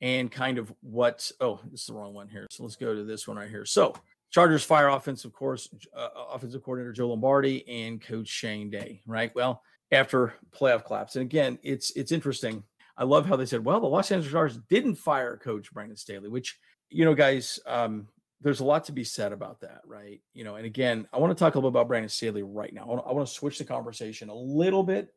and 0.00 0.30
kind 0.30 0.58
of 0.58 0.72
what 0.80 1.30
oh 1.40 1.60
this 1.70 1.82
is 1.82 1.86
the 1.86 1.94
wrong 1.94 2.14
one 2.14 2.28
here 2.28 2.46
so 2.50 2.62
let's 2.62 2.76
go 2.76 2.94
to 2.94 3.04
this 3.04 3.26
one 3.28 3.36
right 3.36 3.48
here. 3.48 3.64
So 3.64 3.94
chargers 4.30 4.64
fire 4.64 4.88
offensive 4.88 5.32
course 5.32 5.68
uh, 5.96 6.08
offensive 6.32 6.62
coordinator 6.62 6.92
joe 6.92 7.08
lombardi 7.08 7.66
and 7.68 8.00
coach 8.00 8.28
shane 8.28 8.70
day 8.70 9.00
right? 9.06 9.34
Well 9.34 9.62
after 9.92 10.34
playoff 10.50 10.84
collapse 10.84 11.16
and 11.16 11.22
again 11.22 11.58
it's 11.62 11.90
it's 11.92 12.12
interesting. 12.12 12.62
I 12.96 13.04
love 13.04 13.26
how 13.26 13.36
they 13.36 13.46
said 13.46 13.64
well 13.64 13.80
the 13.80 13.86
los 13.86 14.10
angeles 14.10 14.32
chargers 14.32 14.58
didn't 14.68 14.96
fire 14.96 15.36
coach 15.36 15.72
brandon 15.72 15.96
staley 15.96 16.28
which 16.28 16.58
you 16.90 17.04
know 17.04 17.14
guys 17.14 17.58
um 17.66 18.08
there's 18.40 18.60
a 18.60 18.64
lot 18.64 18.84
to 18.84 18.92
be 18.92 19.04
said 19.04 19.32
about 19.32 19.60
that 19.60 19.80
right? 19.86 20.20
You 20.32 20.44
know 20.44 20.56
and 20.56 20.66
again 20.66 21.08
i 21.12 21.18
want 21.18 21.36
to 21.36 21.42
talk 21.42 21.54
a 21.54 21.58
little 21.58 21.70
bit 21.70 21.78
about 21.78 21.88
brandon 21.88 22.08
staley 22.08 22.42
right 22.42 22.74
now. 22.74 23.04
I 23.06 23.12
want 23.12 23.26
to 23.26 23.32
switch 23.32 23.58
the 23.58 23.64
conversation 23.64 24.28
a 24.28 24.34
little 24.34 24.82
bit 24.82 25.14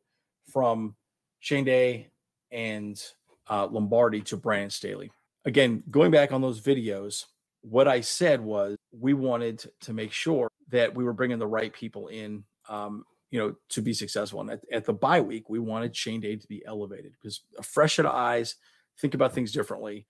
from 0.50 0.94
shane 1.40 1.64
day 1.64 2.08
and 2.50 3.00
uh, 3.48 3.66
Lombardi 3.70 4.20
to 4.22 4.36
Brandon 4.36 4.70
Staley. 4.70 5.10
Again, 5.44 5.82
going 5.90 6.10
back 6.10 6.32
on 6.32 6.40
those 6.40 6.60
videos, 6.60 7.24
what 7.62 7.88
I 7.88 8.00
said 8.00 8.40
was 8.40 8.76
we 8.92 9.14
wanted 9.14 9.64
to 9.82 9.92
make 9.92 10.12
sure 10.12 10.48
that 10.70 10.94
we 10.94 11.04
were 11.04 11.12
bringing 11.12 11.38
the 11.38 11.46
right 11.46 11.72
people 11.72 12.08
in, 12.08 12.44
um, 12.68 13.04
you 13.30 13.38
know, 13.38 13.54
to 13.70 13.82
be 13.82 13.92
successful. 13.92 14.40
And 14.40 14.50
at, 14.50 14.60
at 14.72 14.84
the 14.84 14.92
bye 14.92 15.20
week, 15.20 15.48
we 15.48 15.58
wanted 15.58 15.96
Shane 15.96 16.20
Day 16.20 16.36
to 16.36 16.46
be 16.46 16.64
elevated 16.64 17.12
because 17.12 17.42
a 17.58 17.62
fresh 17.62 17.96
set 17.96 18.06
of 18.06 18.12
eyes, 18.12 18.56
think 19.00 19.14
about 19.14 19.34
things 19.34 19.52
differently, 19.52 20.06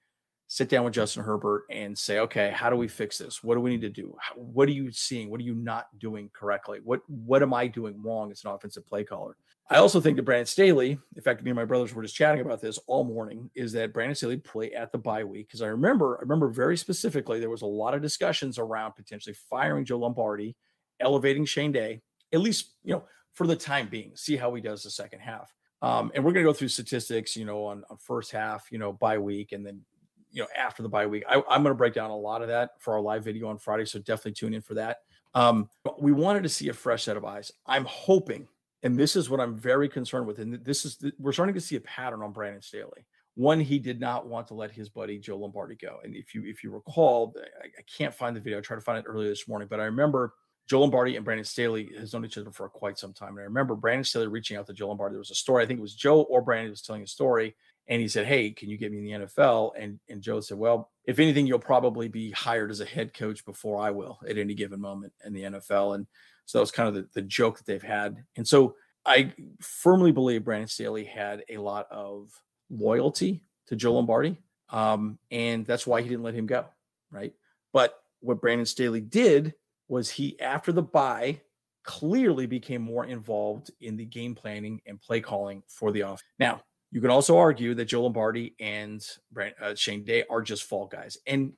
sit 0.49 0.69
down 0.69 0.85
with 0.85 0.95
Justin 0.95 1.23
Herbert 1.23 1.65
and 1.71 1.97
say, 1.97 2.19
okay, 2.21 2.51
how 2.55 2.71
do 2.71 2.77
we 2.77 2.89
fix 2.89 3.19
this? 3.19 3.45
What 3.45 3.55
do 3.55 3.61
we 3.61 3.71
need 3.71 3.83
to 3.83 3.91
do? 3.91 4.17
What 4.35 4.69
are 4.69 4.73
you 4.73 4.91
seeing? 4.91 5.31
What 5.31 5.41
are 5.41 5.45
you 5.45 5.55
not 5.55 5.87
doing 5.99 6.31
correctly? 6.33 6.81
What 6.83 7.01
what 7.07 7.43
am 7.43 7.55
I 7.55 7.67
doing 7.67 8.03
wrong 8.03 8.31
as 8.33 8.45
an 8.45 8.51
offensive 8.51 8.87
play 8.87 9.05
caller? 9.05 9.37
I 9.71 9.77
also 9.77 10.01
think 10.01 10.17
that 10.17 10.23
Brandon 10.23 10.47
Staley, 10.47 10.99
in 11.15 11.23
fact, 11.23 11.43
me 11.43 11.51
and 11.51 11.57
my 11.57 11.67
brothers 11.67 11.95
were 11.95 12.03
just 12.03 12.17
chatting 12.17 12.41
about 12.41 12.61
this 12.61 12.79
all 12.87 13.05
morning, 13.05 13.51
is 13.55 13.73
that 13.73 13.93
Brandon 13.93 14.15
Staley 14.15 14.39
play 14.39 14.73
at 14.73 14.93
the 14.93 14.99
bye 14.99 15.25
week. 15.25 15.49
Because 15.49 15.61
I 15.61 15.67
remember, 15.67 16.17
I 16.17 16.23
remember 16.23 16.49
very 16.49 16.77
specifically, 16.77 17.39
there 17.39 17.51
was 17.51 17.63
a 17.63 17.67
lot 17.67 17.95
of 17.95 18.01
discussions 18.01 18.59
around 18.59 18.93
potentially 18.93 19.35
firing 19.51 19.85
Joe 19.85 19.99
Lombardi, 19.99 20.57
elevating 21.01 21.45
Shane 21.45 21.73
Day, 21.73 22.01
at 22.33 22.41
least, 22.41 22.73
you 22.83 22.95
know, 22.95 23.05
for 23.35 23.47
the 23.47 23.57
time 23.57 23.89
being, 23.89 24.13
see 24.15 24.37
how 24.37 24.55
he 24.55 24.63
does 24.63 24.83
the 24.83 24.91
second 24.91 25.21
half. 25.21 25.55
Um, 25.83 26.11
and 26.15 26.25
we're 26.25 26.33
going 26.33 26.45
to 26.45 26.51
go 26.51 26.55
through 26.55 26.69
statistics, 26.69 27.37
you 27.37 27.45
know, 27.45 27.65
on, 27.67 27.85
on 27.91 27.99
first 27.99 28.33
half, 28.33 28.67
you 28.71 28.79
know, 28.79 28.93
bye 28.93 29.19
week, 29.19 29.53
and 29.53 29.65
then, 29.65 29.83
you 30.31 30.43
know, 30.43 30.49
after 30.57 30.83
the 30.83 30.89
bye 30.89 31.07
week. 31.07 31.25
I, 31.29 31.37
am 31.37 31.63
going 31.63 31.65
to 31.67 31.75
break 31.75 31.95
down 31.95 32.11
a 32.11 32.17
lot 32.17 32.43
of 32.43 32.49
that 32.49 32.71
for 32.79 32.95
our 32.95 33.01
live 33.01 33.23
video 33.23 33.49
on 33.49 33.59
Friday. 33.59 33.85
So 33.85 33.99
definitely 33.99 34.33
tune 34.33 34.55
in 34.55 34.63
for 34.63 34.75
that. 34.75 34.99
Um, 35.35 35.69
we 36.01 36.11
wanted 36.11 36.43
to 36.43 36.49
see 36.49 36.69
a 36.69 36.73
fresh 36.73 37.05
set 37.05 37.17
of 37.17 37.25
eyes. 37.25 37.53
I'm 37.67 37.85
hoping, 37.85 38.49
and 38.83 38.97
this 38.97 39.17
is 39.17 39.29
what 39.29 39.41
I'm 39.41 39.57
very 39.57 39.89
concerned 39.89 40.27
with, 40.27 40.39
and 40.39 40.65
this 40.65 40.85
is 40.85 41.03
we're 41.19 41.33
starting 41.33 41.55
to 41.55 41.61
see 41.61 41.77
a 41.77 41.81
pattern 41.81 42.23
on 42.23 42.33
Brandon 42.33 42.63
Staley. 42.63 43.07
One, 43.35 43.61
he 43.61 43.79
did 43.79 44.01
not 44.01 44.27
want 44.27 44.49
to 44.49 44.55
let 44.55 44.73
his 44.73 44.89
buddy 44.89 45.19
Joe 45.19 45.39
Lombardi 45.39 45.77
go, 45.77 45.99
and 46.05 46.15
if 46.17 46.35
you 46.35 46.45
if 46.45 46.63
you 46.63 46.71
recall, 46.71 47.35
I, 47.37 47.67
I 47.67 47.83
can't 47.97 48.15
find 48.15 48.37
the 48.37 48.41
video. 48.41 48.59
I 48.59 48.61
tried 48.61 48.77
to 48.77 48.83
find 48.83 48.99
it 48.99 49.09
earlier 49.09 49.29
this 49.29 49.49
morning, 49.49 49.69
but 49.71 49.81
I 49.81 49.85
remember 49.85 50.35
Joe 50.69 50.81
Lombardi 50.81 51.17
and 51.17 51.25
Brandon 51.25 51.45
Staley 51.45 51.89
has 51.99 52.13
known 52.13 52.27
each 52.27 52.37
other 52.37 52.51
for 52.51 52.69
quite 52.69 52.99
some 52.99 53.15
time. 53.15 53.31
And 53.31 53.41
I 53.41 53.45
remember 53.45 53.75
Brandon 53.75 54.05
Staley 54.05 54.27
reaching 54.27 54.57
out 54.57 54.67
to 54.67 54.75
Joe 54.75 54.89
Lombardi. 54.89 55.15
There 55.15 55.19
was 55.21 55.31
a 55.31 55.35
story, 55.35 55.65
I 55.65 55.67
think 55.67 55.79
it 55.79 55.83
was 55.83 55.95
Joe 55.95 56.23
or 56.23 56.43
Brandon 56.43 56.71
was 56.71 56.83
telling 56.83 57.03
a 57.03 57.07
story. 57.07 57.57
And 57.89 58.03
he 58.03 58.09
said, 58.09 58.27
Hey, 58.27 58.51
can 58.51 58.69
you 58.69 58.77
get 58.77 58.93
me 58.93 58.99
in 58.99 59.21
the 59.21 59.27
NFL? 59.27 59.73
And, 59.79 59.99
and 60.11 60.21
Joe 60.21 60.41
said, 60.41 60.59
Well, 60.59 60.91
if 61.07 61.19
anything, 61.19 61.47
you'll 61.47 61.59
probably 61.59 62.09
be 62.09 62.31
hired 62.33 62.71
as 62.71 62.81
a 62.81 62.85
head 62.85 63.15
coach 63.15 63.47
before 63.47 63.81
I 63.81 63.91
will 63.91 64.19
at 64.29 64.37
any 64.37 64.53
given 64.53 64.79
moment 64.79 65.15
in 65.25 65.33
the 65.33 65.43
NFL. 65.45 65.95
And 65.95 66.07
so 66.49 66.57
that 66.57 66.63
was 66.63 66.71
kind 66.71 66.89
of 66.89 66.95
the, 66.95 67.07
the 67.13 67.21
joke 67.21 67.59
that 67.59 67.67
they've 67.67 67.83
had. 67.83 68.25
And 68.37 68.49
so 68.49 68.75
I 69.05 69.35
firmly 69.61 70.13
believe 70.13 70.45
Brandon 70.45 70.67
Staley 70.67 71.05
had 71.05 71.45
a 71.51 71.59
lot 71.59 71.87
of 71.91 72.31
loyalty 72.71 73.45
to 73.67 73.77
Joe 73.77 73.93
Lombardi. 73.93 74.39
Um, 74.71 75.19
and 75.31 75.67
that's 75.67 75.87
why 75.87 76.01
he 76.01 76.09
didn't 76.09 76.25
let 76.25 76.33
him 76.33 76.47
go. 76.47 76.65
Right. 77.11 77.35
But 77.75 77.95
what 78.21 78.41
Brandon 78.41 78.65
Staley 78.65 79.03
did 79.03 79.53
was 79.89 80.09
he 80.09 80.41
after 80.41 80.73
the 80.73 80.83
bye, 80.83 81.43
clearly 81.85 82.47
became 82.47 82.81
more 82.81 83.05
involved 83.05 83.71
in 83.83 83.99
the 83.99 84.07
game 84.07 84.35
planning 84.35 84.81
and 84.87 84.99
play 84.99 85.21
calling 85.21 85.63
for 85.69 85.93
the 85.93 86.03
off. 86.03 86.23
Now, 86.39 86.63
you 86.93 87.03
can 87.03 87.11
also 87.11 87.37
argue 87.37 87.75
that 87.75 87.85
Joe 87.85 88.05
Lombardi 88.05 88.55
and 88.59 89.07
Brand, 89.31 89.55
uh, 89.61 89.75
Shane 89.75 90.03
Day 90.03 90.25
are 90.31 90.41
just 90.41 90.65
fall 90.65 90.87
guys, 90.87 91.19
and 91.27 91.53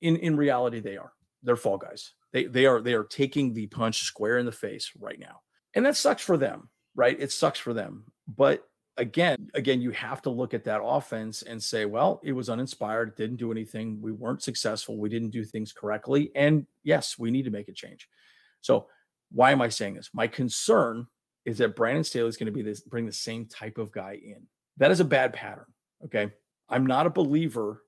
in 0.00 0.16
in 0.16 0.36
reality, 0.36 0.80
they 0.80 0.96
are. 0.96 1.12
They're 1.44 1.54
fall 1.54 1.78
guys. 1.78 2.12
They 2.32 2.44
they 2.44 2.66
are 2.66 2.80
they 2.80 2.94
are 2.94 3.04
taking 3.04 3.52
the 3.52 3.66
punch 3.66 4.02
square 4.02 4.38
in 4.38 4.46
the 4.46 4.52
face 4.52 4.92
right 4.98 5.18
now, 5.18 5.40
and 5.74 5.84
that 5.84 5.96
sucks 5.96 6.22
for 6.22 6.36
them, 6.36 6.68
right? 6.94 7.18
It 7.18 7.32
sucks 7.32 7.58
for 7.58 7.74
them. 7.74 8.04
But 8.26 8.66
again, 8.96 9.50
again, 9.54 9.80
you 9.80 9.90
have 9.92 10.22
to 10.22 10.30
look 10.30 10.54
at 10.54 10.64
that 10.64 10.82
offense 10.82 11.42
and 11.42 11.62
say, 11.62 11.84
well, 11.84 12.20
it 12.22 12.32
was 12.32 12.48
uninspired, 12.48 13.08
it 13.08 13.16
didn't 13.16 13.36
do 13.36 13.50
anything, 13.50 14.00
we 14.00 14.12
weren't 14.12 14.42
successful, 14.42 14.98
we 14.98 15.08
didn't 15.08 15.30
do 15.30 15.44
things 15.44 15.72
correctly, 15.72 16.30
and 16.34 16.66
yes, 16.82 17.18
we 17.18 17.30
need 17.30 17.44
to 17.44 17.50
make 17.50 17.68
a 17.68 17.72
change. 17.72 18.08
So, 18.60 18.86
why 19.30 19.50
am 19.50 19.62
I 19.62 19.68
saying 19.68 19.94
this? 19.94 20.10
My 20.12 20.26
concern 20.26 21.06
is 21.44 21.58
that 21.58 21.74
Brandon 21.74 22.04
Staley 22.04 22.28
is 22.28 22.36
going 22.36 22.46
to 22.46 22.52
be 22.52 22.62
this 22.62 22.80
bring 22.80 23.06
the 23.06 23.12
same 23.12 23.46
type 23.46 23.78
of 23.78 23.92
guy 23.92 24.18
in. 24.22 24.46
That 24.76 24.90
is 24.90 25.00
a 25.00 25.04
bad 25.04 25.32
pattern. 25.32 25.66
Okay, 26.04 26.32
I'm 26.68 26.86
not 26.86 27.06
a 27.06 27.10
believer 27.10 27.82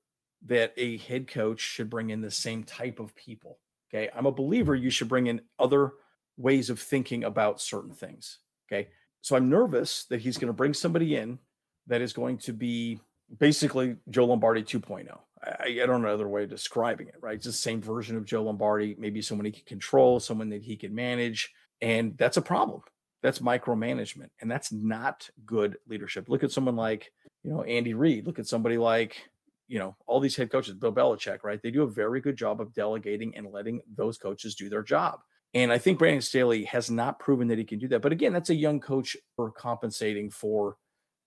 that 0.46 0.74
a 0.76 0.98
head 0.98 1.28
coach 1.28 1.60
should 1.60 1.88
bring 1.88 2.10
in 2.10 2.20
the 2.20 2.30
same 2.30 2.64
type 2.64 2.98
of 2.98 3.14
people. 3.14 3.58
Okay, 3.94 4.10
I'm 4.14 4.26
a 4.26 4.32
believer 4.32 4.74
you 4.74 4.90
should 4.90 5.08
bring 5.08 5.28
in 5.28 5.40
other 5.58 5.92
ways 6.36 6.68
of 6.68 6.80
thinking 6.80 7.24
about 7.24 7.60
certain 7.60 7.92
things. 7.92 8.38
Okay, 8.66 8.88
so 9.20 9.36
I'm 9.36 9.48
nervous 9.48 10.04
that 10.06 10.20
he's 10.20 10.36
going 10.36 10.48
to 10.48 10.52
bring 10.52 10.74
somebody 10.74 11.16
in 11.16 11.38
that 11.86 12.00
is 12.00 12.12
going 12.12 12.38
to 12.38 12.52
be 12.52 12.98
basically 13.38 13.96
Joe 14.10 14.26
Lombardi 14.26 14.62
2.0. 14.62 15.06
I, 15.42 15.80
I 15.82 15.86
don't 15.86 16.02
know 16.02 16.08
another 16.08 16.28
way 16.28 16.44
of 16.44 16.50
describing 16.50 17.08
it, 17.08 17.16
right? 17.20 17.36
It's 17.36 17.46
the 17.46 17.52
same 17.52 17.80
version 17.80 18.16
of 18.16 18.24
Joe 18.24 18.44
Lombardi, 18.44 18.96
maybe 18.98 19.22
someone 19.22 19.44
he 19.44 19.52
can 19.52 19.64
control, 19.64 20.18
someone 20.18 20.50
that 20.50 20.62
he 20.62 20.76
can 20.76 20.94
manage. 20.94 21.52
And 21.80 22.16
that's 22.16 22.36
a 22.36 22.42
problem. 22.42 22.82
That's 23.22 23.38
micromanagement. 23.38 24.30
And 24.40 24.50
that's 24.50 24.72
not 24.72 25.28
good 25.46 25.76
leadership. 25.88 26.28
Look 26.28 26.44
at 26.44 26.52
someone 26.52 26.76
like, 26.76 27.12
you 27.42 27.50
know, 27.50 27.62
Andy 27.62 27.94
Reid. 27.94 28.26
Look 28.26 28.38
at 28.38 28.46
somebody 28.46 28.78
like, 28.78 29.28
you 29.68 29.78
know, 29.78 29.96
all 30.06 30.20
these 30.20 30.36
head 30.36 30.50
coaches, 30.50 30.74
Bill 30.74 30.92
Belichick, 30.92 31.42
right? 31.42 31.60
They 31.62 31.70
do 31.70 31.82
a 31.82 31.90
very 31.90 32.20
good 32.20 32.36
job 32.36 32.60
of 32.60 32.74
delegating 32.74 33.36
and 33.36 33.50
letting 33.50 33.80
those 33.96 34.18
coaches 34.18 34.54
do 34.54 34.68
their 34.68 34.82
job. 34.82 35.20
And 35.54 35.72
I 35.72 35.78
think 35.78 35.98
Brandon 35.98 36.20
Staley 36.20 36.64
has 36.64 36.90
not 36.90 37.20
proven 37.20 37.48
that 37.48 37.58
he 37.58 37.64
can 37.64 37.78
do 37.78 37.88
that. 37.88 38.02
But 38.02 38.12
again, 38.12 38.32
that's 38.32 38.50
a 38.50 38.54
young 38.54 38.80
coach 38.80 39.16
for 39.36 39.52
compensating 39.52 40.28
for 40.28 40.76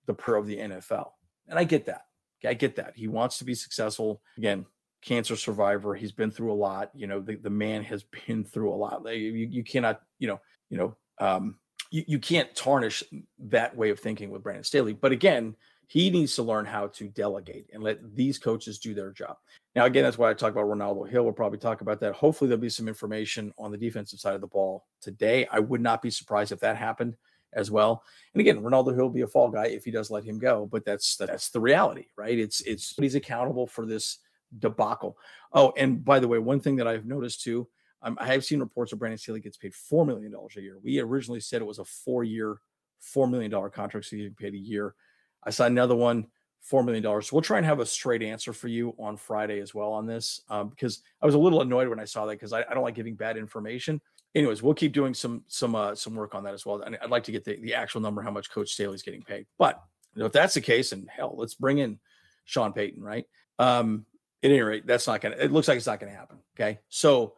the 0.05 0.13
pro 0.13 0.39
of 0.39 0.47
the 0.47 0.57
NFL. 0.57 1.11
And 1.47 1.57
I 1.57 1.63
get 1.63 1.85
that. 1.85 2.03
I 2.45 2.53
get 2.53 2.75
that. 2.75 2.93
He 2.95 3.07
wants 3.07 3.37
to 3.39 3.45
be 3.45 3.55
successful. 3.55 4.21
Again, 4.37 4.65
cancer 5.01 5.35
survivor. 5.35 5.95
He's 5.95 6.11
been 6.11 6.29
through 6.29 6.51
a 6.51 6.55
lot. 6.55 6.91
You 6.93 7.07
know, 7.07 7.21
the, 7.21 7.35
the 7.35 7.49
man 7.49 7.83
has 7.83 8.03
been 8.27 8.43
through 8.43 8.73
a 8.73 8.75
lot. 8.75 9.03
You, 9.05 9.31
you 9.31 9.63
cannot, 9.63 10.01
you 10.19 10.27
know, 10.27 10.41
you 10.69 10.77
know, 10.77 10.95
um, 11.19 11.57
you, 11.89 12.03
you 12.05 12.19
can't 12.19 12.53
tarnish 12.53 13.03
that 13.39 13.75
way 13.75 13.89
of 13.89 13.99
thinking 13.99 14.29
with 14.29 14.43
Brandon 14.43 14.63
Staley. 14.63 14.93
But 14.93 15.13
again, 15.13 15.55
he 15.87 16.09
needs 16.09 16.35
to 16.35 16.43
learn 16.43 16.65
how 16.65 16.87
to 16.87 17.07
delegate 17.07 17.65
and 17.73 17.81
let 17.81 18.15
these 18.15 18.37
coaches 18.37 18.77
do 18.77 18.93
their 18.93 19.11
job. 19.11 19.37
Now, 19.75 19.85
again, 19.85 20.03
that's 20.03 20.17
why 20.17 20.29
I 20.29 20.33
talk 20.33 20.51
about 20.51 20.69
Renaldo 20.69 21.03
Hill. 21.03 21.23
We'll 21.23 21.33
probably 21.33 21.59
talk 21.59 21.81
about 21.81 21.99
that. 22.01 22.13
Hopefully, 22.13 22.49
there'll 22.49 22.61
be 22.61 22.69
some 22.69 22.87
information 22.87 23.53
on 23.57 23.71
the 23.71 23.77
defensive 23.77 24.19
side 24.19 24.35
of 24.35 24.41
the 24.41 24.47
ball 24.47 24.85
today. 25.01 25.47
I 25.51 25.59
would 25.59 25.81
not 25.81 26.01
be 26.01 26.11
surprised 26.11 26.51
if 26.51 26.59
that 26.59 26.77
happened 26.77 27.15
as 27.53 27.71
well. 27.71 28.03
And 28.33 28.41
again, 28.41 28.61
Renaldo 28.61 28.93
Hill 28.93 29.05
will 29.05 29.09
be 29.09 29.21
a 29.21 29.27
fall 29.27 29.49
guy 29.49 29.67
if 29.67 29.85
he 29.85 29.91
does 29.91 30.11
let 30.11 30.23
him 30.23 30.37
go, 30.37 30.67
but 30.69 30.85
that's 30.85 31.15
that's 31.15 31.49
the 31.49 31.61
reality, 31.61 32.05
right? 32.17 32.37
It's 32.37 32.61
it's 32.61 32.93
he's 32.97 33.15
accountable 33.15 33.65
for 33.65 33.85
this 33.85 34.19
debacle. 34.59 35.17
Oh, 35.53 35.73
and 35.77 36.03
by 36.03 36.19
the 36.19 36.27
way, 36.27 36.39
one 36.39 36.59
thing 36.59 36.75
that 36.77 36.87
I've 36.87 37.05
noticed 37.05 37.41
too, 37.41 37.67
um, 38.01 38.17
I 38.19 38.27
have 38.27 38.45
seen 38.45 38.59
reports 38.59 38.91
of 38.91 38.99
Brandon 38.99 39.17
Staley 39.17 39.39
gets 39.39 39.57
paid 39.57 39.73
four 39.73 40.05
million 40.05 40.31
dollars 40.31 40.55
a 40.57 40.61
year. 40.61 40.77
We 40.83 40.99
originally 40.99 41.39
said 41.39 41.61
it 41.61 41.65
was 41.65 41.79
a 41.79 41.85
four-year, 41.85 42.57
four 42.99 43.27
million 43.27 43.51
dollar 43.51 43.69
contract, 43.69 44.07
so 44.07 44.17
he 44.17 44.29
paid 44.29 44.53
a 44.53 44.57
year. 44.57 44.95
I 45.43 45.49
saw 45.49 45.65
another 45.65 45.95
one, 45.95 46.27
$4 46.69 46.85
million. 46.85 47.03
So 47.03 47.29
we'll 47.31 47.41
try 47.41 47.57
and 47.57 47.65
have 47.65 47.79
a 47.79 47.85
straight 47.85 48.21
answer 48.21 48.53
for 48.53 48.67
you 48.67 48.93
on 48.99 49.17
Friday 49.17 49.59
as 49.59 49.73
well 49.73 49.93
on 49.93 50.05
this 50.05 50.41
um, 50.49 50.69
because 50.69 51.01
I 51.21 51.25
was 51.25 51.35
a 51.35 51.39
little 51.39 51.61
annoyed 51.61 51.87
when 51.87 51.99
I 51.99 52.05
saw 52.05 52.25
that 52.25 52.33
because 52.33 52.53
I, 52.53 52.61
I, 52.69 52.73
don't 52.73 52.83
like 52.83 52.95
giving 52.95 53.15
bad 53.15 53.37
information. 53.37 54.01
Anyways, 54.35 54.61
we'll 54.61 54.73
keep 54.73 54.91
doing 54.91 55.13
some 55.13 55.43
some 55.47 55.73
uh, 55.73 55.95
some 55.95 56.13
work 56.13 56.35
on 56.35 56.43
that 56.43 56.53
as 56.53 56.65
well. 56.65 56.81
And 56.81 56.97
I'd 57.01 57.09
like 57.09 57.23
to 57.23 57.31
get 57.31 57.45
the, 57.45 57.59
the 57.61 57.73
actual 57.73 58.01
number 58.01 58.21
how 58.21 58.31
much 58.31 58.51
Coach 58.51 58.69
Staley's 58.69 59.01
getting 59.01 59.21
paid. 59.21 59.47
But 59.57 59.81
you 60.13 60.19
know, 60.19 60.25
if 60.25 60.33
that's 60.33 60.53
the 60.53 60.61
case, 60.61 60.91
and 60.91 61.07
hell, 61.09 61.33
let's 61.37 61.55
bring 61.55 61.77
in 61.77 61.97
Sean 62.45 62.73
Payton, 62.73 63.01
right? 63.01 63.25
Um, 63.57 64.05
at 64.43 64.51
any 64.51 64.59
rate, 64.59 64.85
that's 64.85 65.07
not 65.07 65.21
gonna. 65.21 65.37
It 65.39 65.51
looks 65.51 65.67
like 65.67 65.77
it's 65.77 65.87
not 65.87 65.99
gonna 65.99 66.11
happen. 66.11 66.37
Okay, 66.55 66.79
so 66.89 67.33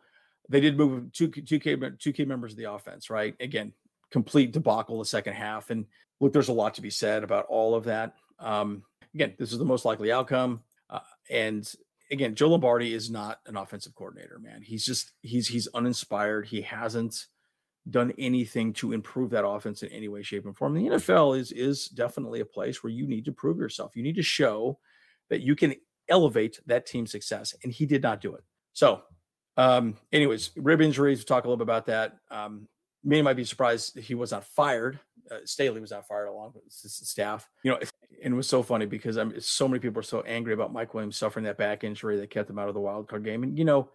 they 0.49 0.59
did 0.59 0.77
move 0.77 1.11
two 1.13 1.27
two 1.29 1.59
key 1.59 1.77
two 1.99 2.11
key 2.11 2.25
members 2.25 2.53
of 2.53 2.57
the 2.57 2.71
offense, 2.71 3.09
right? 3.09 3.35
Again, 3.39 3.71
complete 4.11 4.51
debacle 4.51 4.99
the 4.99 5.05
second 5.05 5.33
half, 5.33 5.69
and 5.69 5.85
look, 6.19 6.33
there's 6.33 6.49
a 6.49 6.53
lot 6.53 6.75
to 6.75 6.81
be 6.81 6.89
said 6.89 7.23
about 7.23 7.45
all 7.47 7.75
of 7.75 7.85
that. 7.85 8.15
Um, 8.39 8.83
again, 9.13 9.35
this 9.37 9.51
is 9.51 9.57
the 9.57 9.65
most 9.65 9.85
likely 9.85 10.11
outcome. 10.11 10.61
Uh, 10.89 10.99
and 11.29 11.71
again, 12.11 12.35
Joe 12.35 12.49
Lombardi 12.49 12.93
is 12.93 13.09
not 13.09 13.39
an 13.45 13.57
offensive 13.57 13.95
coordinator, 13.95 14.39
man. 14.39 14.61
He's 14.61 14.85
just 14.85 15.11
he's 15.21 15.47
he's 15.47 15.67
uninspired. 15.73 16.47
He 16.47 16.61
hasn't 16.61 17.27
done 17.89 18.13
anything 18.17 18.73
to 18.73 18.91
improve 18.91 19.31
that 19.31 19.47
offense 19.47 19.83
in 19.83 19.89
any 19.89 20.07
way, 20.07 20.21
shape, 20.21 20.45
and 20.45 20.55
form. 20.55 20.73
The 20.73 20.87
NFL 20.87 21.37
is 21.37 21.51
is 21.51 21.87
definitely 21.87 22.41
a 22.41 22.45
place 22.45 22.83
where 22.83 22.91
you 22.91 23.07
need 23.07 23.25
to 23.25 23.31
prove 23.31 23.57
yourself. 23.57 23.95
You 23.95 24.03
need 24.03 24.15
to 24.15 24.23
show 24.23 24.79
that 25.29 25.41
you 25.41 25.55
can 25.55 25.75
elevate 26.07 26.59
that 26.65 26.85
team's 26.85 27.11
success, 27.11 27.55
and 27.63 27.71
he 27.71 27.85
did 27.85 28.03
not 28.03 28.21
do 28.21 28.35
it. 28.35 28.43
So, 28.73 29.01
um, 29.57 29.97
anyways, 30.11 30.51
rib 30.55 30.81
injuries. 30.81 31.19
We'll 31.19 31.25
talk 31.25 31.45
a 31.45 31.47
little 31.47 31.57
bit 31.57 31.71
about 31.71 31.85
that. 31.87 32.17
Um, 32.31 32.67
many 33.03 33.21
might 33.21 33.35
be 33.35 33.45
surprised 33.45 33.97
he 33.97 34.15
was 34.15 34.31
not 34.31 34.45
fired. 34.45 34.99
Uh, 35.31 35.37
Staley 35.45 35.81
was 35.81 35.91
not 35.91 36.07
fired 36.07 36.27
along 36.27 36.53
with 36.55 36.63
his 36.81 36.93
staff. 36.93 37.47
You 37.63 37.71
know, 37.71 37.79
and 38.23 38.33
it 38.33 38.37
was 38.37 38.47
so 38.47 38.63
funny 38.63 38.85
because 38.85 39.17
I'm 39.17 39.39
so 39.39 39.67
many 39.67 39.79
people 39.79 39.99
are 39.99 40.03
so 40.03 40.21
angry 40.21 40.53
about 40.53 40.73
Mike 40.73 40.93
Williams 40.93 41.17
suffering 41.17 41.45
that 41.45 41.57
back 41.57 41.83
injury 41.83 42.17
that 42.17 42.29
kept 42.29 42.49
him 42.49 42.59
out 42.59 42.67
of 42.67 42.73
the 42.73 42.79
wild 42.79 43.07
card 43.07 43.23
game. 43.23 43.43
And 43.43 43.57
you 43.57 43.65
know, 43.65 43.89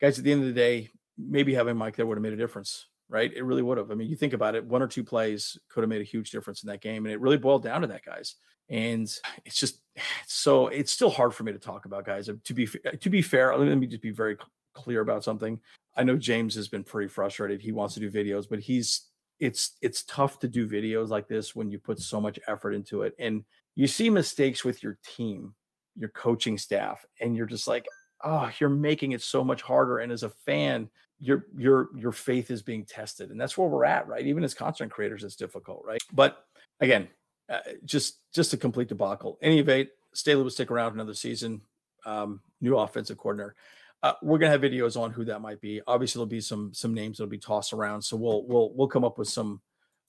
guys, 0.00 0.18
at 0.18 0.24
the 0.24 0.32
end 0.32 0.42
of 0.42 0.48
the 0.48 0.54
day, 0.54 0.90
maybe 1.18 1.54
having 1.54 1.76
Mike 1.76 1.96
there 1.96 2.06
would 2.06 2.16
have 2.16 2.22
made 2.22 2.32
a 2.32 2.36
difference, 2.36 2.86
right? 3.08 3.32
It 3.32 3.44
really 3.44 3.62
would 3.62 3.78
have. 3.78 3.90
I 3.90 3.94
mean, 3.94 4.08
you 4.08 4.16
think 4.16 4.32
about 4.32 4.54
it, 4.54 4.64
one 4.64 4.82
or 4.82 4.88
two 4.88 5.04
plays 5.04 5.58
could 5.68 5.82
have 5.82 5.90
made 5.90 6.00
a 6.00 6.04
huge 6.04 6.30
difference 6.30 6.62
in 6.62 6.68
that 6.68 6.80
game, 6.80 7.04
and 7.04 7.12
it 7.12 7.20
really 7.20 7.38
boiled 7.38 7.62
down 7.62 7.82
to 7.82 7.86
that, 7.88 8.04
guys. 8.04 8.36
And 8.68 9.10
it's 9.44 9.58
just 9.58 9.80
so 10.26 10.68
it's 10.68 10.92
still 10.92 11.10
hard 11.10 11.34
for 11.34 11.44
me 11.44 11.52
to 11.52 11.58
talk 11.58 11.84
about, 11.84 12.06
guys. 12.06 12.28
To 12.44 12.54
be 12.54 12.66
to 12.66 13.10
be 13.10 13.22
fair, 13.22 13.56
let 13.56 13.76
me 13.78 13.86
just 13.86 14.02
be 14.02 14.10
very 14.10 14.36
clear 14.74 15.00
about 15.00 15.24
something. 15.24 15.60
I 15.96 16.04
know 16.04 16.16
James 16.16 16.54
has 16.54 16.68
been 16.68 16.84
pretty 16.84 17.08
frustrated. 17.08 17.60
He 17.60 17.72
wants 17.72 17.94
to 17.94 18.00
do 18.00 18.10
videos, 18.10 18.48
but 18.48 18.60
he's 18.60 19.08
it's 19.42 19.72
it's 19.82 20.04
tough 20.04 20.38
to 20.38 20.48
do 20.48 20.68
videos 20.68 21.08
like 21.08 21.26
this 21.26 21.56
when 21.56 21.68
you 21.68 21.76
put 21.76 21.98
so 21.98 22.20
much 22.20 22.38
effort 22.46 22.74
into 22.74 23.02
it 23.02 23.12
and 23.18 23.44
you 23.74 23.88
see 23.88 24.08
mistakes 24.08 24.64
with 24.64 24.84
your 24.84 24.98
team, 25.04 25.52
your 25.96 26.10
coaching 26.10 26.56
staff, 26.56 27.04
and 27.20 27.36
you're 27.36 27.46
just 27.46 27.66
like, 27.66 27.84
oh, 28.22 28.48
you're 28.60 28.70
making 28.70 29.12
it 29.12 29.20
so 29.20 29.42
much 29.42 29.60
harder. 29.60 29.98
And 29.98 30.12
as 30.12 30.22
a 30.22 30.28
fan, 30.30 30.88
your 31.18 31.46
your 31.56 31.88
your 31.96 32.12
faith 32.12 32.52
is 32.52 32.62
being 32.62 32.84
tested, 32.84 33.30
and 33.30 33.40
that's 33.40 33.58
where 33.58 33.68
we're 33.68 33.84
at, 33.84 34.06
right? 34.06 34.24
Even 34.24 34.44
as 34.44 34.54
content 34.54 34.92
creators, 34.92 35.24
it's 35.24 35.34
difficult, 35.34 35.82
right? 35.84 36.02
But 36.12 36.44
again, 36.78 37.08
uh, 37.48 37.58
just 37.84 38.20
just 38.32 38.52
a 38.52 38.56
complete 38.56 38.88
debacle. 38.88 39.38
Any 39.42 39.58
event, 39.58 39.88
Staley 40.14 40.44
will 40.44 40.50
stick 40.50 40.70
around 40.70 40.92
another 40.92 41.14
season. 41.14 41.62
Um, 42.06 42.40
new 42.60 42.76
offensive 42.76 43.18
coordinator. 43.18 43.56
Uh, 44.02 44.14
we're 44.22 44.38
gonna 44.38 44.50
have 44.50 44.60
videos 44.60 45.00
on 45.00 45.12
who 45.12 45.24
that 45.24 45.40
might 45.40 45.60
be. 45.60 45.80
Obviously, 45.86 46.18
there'll 46.18 46.26
be 46.26 46.40
some 46.40 46.72
some 46.74 46.92
names 46.92 47.18
that'll 47.18 47.30
be 47.30 47.38
tossed 47.38 47.72
around, 47.72 48.02
so 48.02 48.16
we'll 48.16 48.44
we'll 48.46 48.72
we'll 48.74 48.88
come 48.88 49.04
up 49.04 49.18
with 49.18 49.28
some, 49.28 49.60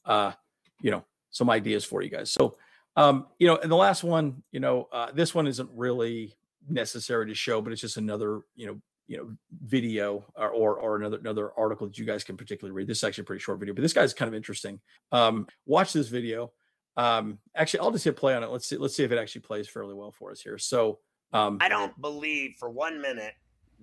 uh, 0.05 0.31
you 0.81 0.91
know, 0.91 1.03
some 1.29 1.49
ideas 1.49 1.85
for 1.85 2.01
you 2.01 2.09
guys. 2.09 2.31
So, 2.31 2.57
um, 2.95 3.27
you 3.39 3.47
know, 3.47 3.57
and 3.57 3.71
the 3.71 3.75
last 3.75 4.03
one, 4.03 4.41
you 4.51 4.59
know, 4.59 4.87
uh, 4.91 5.11
this 5.11 5.35
one 5.35 5.45
isn't 5.47 5.69
really 5.75 6.35
necessary 6.67 7.27
to 7.27 7.35
show, 7.35 7.61
but 7.61 7.71
it's 7.71 7.81
just 7.81 7.97
another, 7.97 8.41
you 8.55 8.65
know, 8.65 8.81
you 9.07 9.17
know, 9.17 9.35
video 9.63 10.25
or, 10.35 10.49
or, 10.49 10.75
or 10.79 10.95
another 10.95 11.17
another 11.17 11.51
article 11.57 11.85
that 11.87 11.97
you 11.97 12.05
guys 12.05 12.23
can 12.23 12.37
particularly 12.37 12.75
read. 12.75 12.87
This 12.87 12.99
is 12.99 13.03
actually 13.03 13.23
a 13.23 13.25
pretty 13.25 13.41
short 13.41 13.59
video, 13.59 13.75
but 13.75 13.81
this 13.81 13.93
guy's 13.93 14.13
kind 14.13 14.27
of 14.27 14.33
interesting. 14.33 14.79
Um, 15.11 15.47
watch 15.65 15.93
this 15.93 16.07
video. 16.07 16.51
Um, 16.95 17.39
actually, 17.55 17.81
I'll 17.81 17.91
just 17.91 18.05
hit 18.05 18.15
play 18.15 18.33
on 18.33 18.43
it. 18.43 18.49
Let's 18.49 18.65
see. 18.65 18.77
Let's 18.77 18.95
see 18.95 19.03
if 19.03 19.11
it 19.11 19.17
actually 19.17 19.41
plays 19.41 19.67
fairly 19.67 19.93
well 19.93 20.11
for 20.11 20.31
us 20.31 20.41
here. 20.41 20.57
So, 20.57 20.99
um, 21.31 21.57
I 21.61 21.69
don't 21.69 21.99
believe 21.99 22.55
for 22.59 22.69
one 22.69 23.01
minute. 23.01 23.33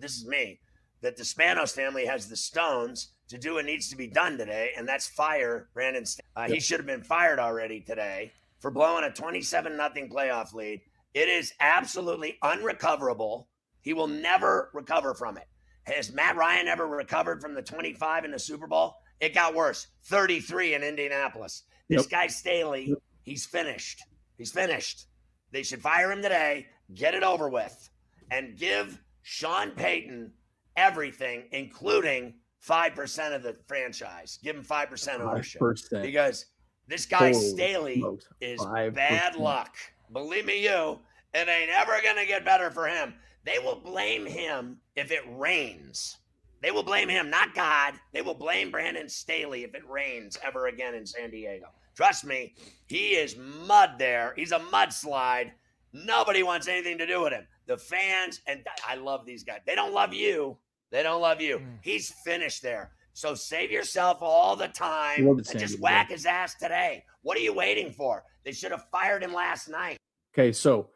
This 0.01 0.17
is 0.17 0.27
me 0.27 0.61
that 1.03 1.17
the 1.17 1.23
Spanos 1.23 1.73
family 1.73 2.07
has 2.07 2.29
the 2.29 2.37
stones 2.37 3.13
to 3.29 3.39
do 3.39 3.55
what 3.55 3.65
needs 3.65 3.89
to 3.89 3.97
be 3.97 4.07
done 4.07 4.37
today, 4.37 4.71
and 4.77 4.89
that's 4.89 5.09
fire 5.09 5.69
Brandon. 5.75 6.05
Uh, 6.37 6.49
He 6.49 6.61
should 6.61 6.79
have 6.79 6.87
been 6.87 7.03
fired 7.03 7.39
already 7.39 7.81
today 7.81 8.33
for 8.59 8.71
blowing 8.71 9.05
a 9.05 9.11
27 9.11 9.77
nothing 9.77 10.11
playoff 10.11 10.53
lead. 10.53 10.81
It 11.15 11.29
is 11.29 11.53
absolutely 11.61 12.39
unrecoverable. 12.43 13.49
He 13.81 13.93
will 13.93 14.07
never 14.07 14.71
recover 14.75 15.15
from 15.15 15.37
it. 15.37 15.47
Has 15.85 16.13
Matt 16.13 16.37
Ryan 16.37 16.69
ever 16.69 16.87
recovered 16.87 17.41
from 17.41 17.55
the 17.55 17.63
25 17.63 18.25
in 18.25 18.31
the 18.31 18.39
Super 18.39 18.67
Bowl? 18.67 18.97
It 19.21 19.35
got 19.35 19.55
worse 19.55 19.87
33 20.05 20.75
in 20.75 20.83
Indianapolis. 20.83 21.65
This 21.89 22.03
yep. 22.03 22.11
guy, 22.11 22.27
Staley, 22.27 22.95
he's 23.23 23.47
finished. 23.47 24.03
He's 24.37 24.53
finished. 24.53 25.07
They 25.53 25.63
should 25.63 25.83
fire 25.83 26.13
him 26.13 26.23
today, 26.23 26.67
get 26.95 27.15
it 27.15 27.23
over 27.23 27.49
with, 27.49 27.91
and 28.31 28.57
give 28.57 29.01
Sean 29.23 29.71
Payton 29.73 30.33
everything, 30.77 31.45
including 31.53 32.35
5% 32.67 33.35
of 33.35 33.43
the 33.43 33.57
franchise. 33.67 34.39
Give 34.43 34.57
him 34.57 34.65
5% 34.65 35.21
ownership. 35.21 35.61
5%. 35.61 36.03
Because 36.03 36.47
this 36.89 37.07
guy, 37.07 37.33
Holy 37.33 37.35
Staley, 37.35 37.99
smokes. 37.99 38.27
is 38.41 38.61
5%. 38.61 38.95
bad 38.95 39.37
luck. 39.37 39.75
Believe 40.13 40.47
me, 40.47 40.63
you, 40.63 40.99
it 41.35 41.49
ain't 41.49 41.71
ever 41.71 42.01
going 42.03 42.17
to 42.17 42.27
get 42.27 42.45
better 42.45 42.71
for 42.71 42.87
him. 42.87 43.15
They 43.45 43.59
will 43.59 43.77
blame 43.77 44.27
him 44.27 44.79
if 44.97 45.11
it 45.11 45.23
rains. 45.29 46.19
They 46.63 46.71
will 46.71 46.83
blame 46.83 47.09
him, 47.09 47.31
not 47.31 47.55
God. 47.55 47.95
They 48.13 48.21
will 48.21 48.35
blame 48.35 48.71
Brandon 48.71 49.09
Staley 49.09 49.65
if 49.65 49.75
it 49.75 49.89
rains 49.89 50.37
ever 50.45 50.67
again 50.67 50.95
in 50.95 51.07
San 51.07 51.31
Diego. 51.31 51.67
Trust 51.95 52.25
me, 52.25 52.55
he 52.87 53.11
is 53.11 53.37
mud 53.37 53.93
there. 53.99 54.35
He's 54.37 54.53
a 54.53 54.59
mudslide. 54.59 55.53
Nobody 55.93 56.43
wants 56.43 56.69
anything 56.69 56.99
to 56.99 57.07
do 57.07 57.23
with 57.23 57.33
him. 57.33 57.47
The 57.71 57.79
fans, 57.79 58.41
and 58.49 58.67
I 58.85 58.97
love 58.97 59.25
these 59.25 59.45
guys. 59.45 59.61
They 59.65 59.77
don't 59.77 59.95
love 59.95 60.13
you. 60.13 60.57
They 60.91 61.05
don't 61.05 61.21
love 61.21 61.41
you. 61.41 61.59
Mm. 61.59 61.79
He's 61.83 62.11
finished 62.25 62.65
there. 62.65 62.91
So 63.13 63.37
save 63.37 63.71
yourself 63.71 64.19
all 64.23 64.57
the 64.57 64.67
time 64.67 65.25
and 65.25 65.45
just 65.57 65.79
whack 65.79 66.11
his 66.11 66.27
ass 66.27 66.57
today. 66.57 67.05
What 67.23 67.39
are 67.39 67.41
you 67.43 67.55
waiting 67.55 67.93
for? 67.93 68.25
They 68.45 68.51
should 68.51 68.73
have 68.73 68.87
fired 68.91 69.23
him 69.23 69.33
last 69.33 69.69
night. 69.69 69.99
Okay, 70.35 70.51
so 70.51 70.89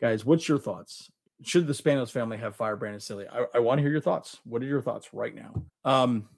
guys, 0.00 0.24
what's 0.24 0.48
your 0.48 0.58
thoughts? 0.58 1.10
Should 1.42 1.66
the 1.66 1.74
Spanos 1.74 2.10
family 2.10 2.38
have 2.38 2.56
fired 2.56 2.76
Brandon 2.76 2.98
Staley? 2.98 3.26
I, 3.30 3.44
I 3.54 3.58
want 3.58 3.76
to 3.76 3.82
hear 3.82 3.92
your 3.92 4.00
thoughts. 4.00 4.38
What 4.44 4.62
are 4.62 4.66
your 4.66 4.80
thoughts 4.80 5.12
right 5.12 5.34
now? 5.34 5.62
Um, 5.84 6.30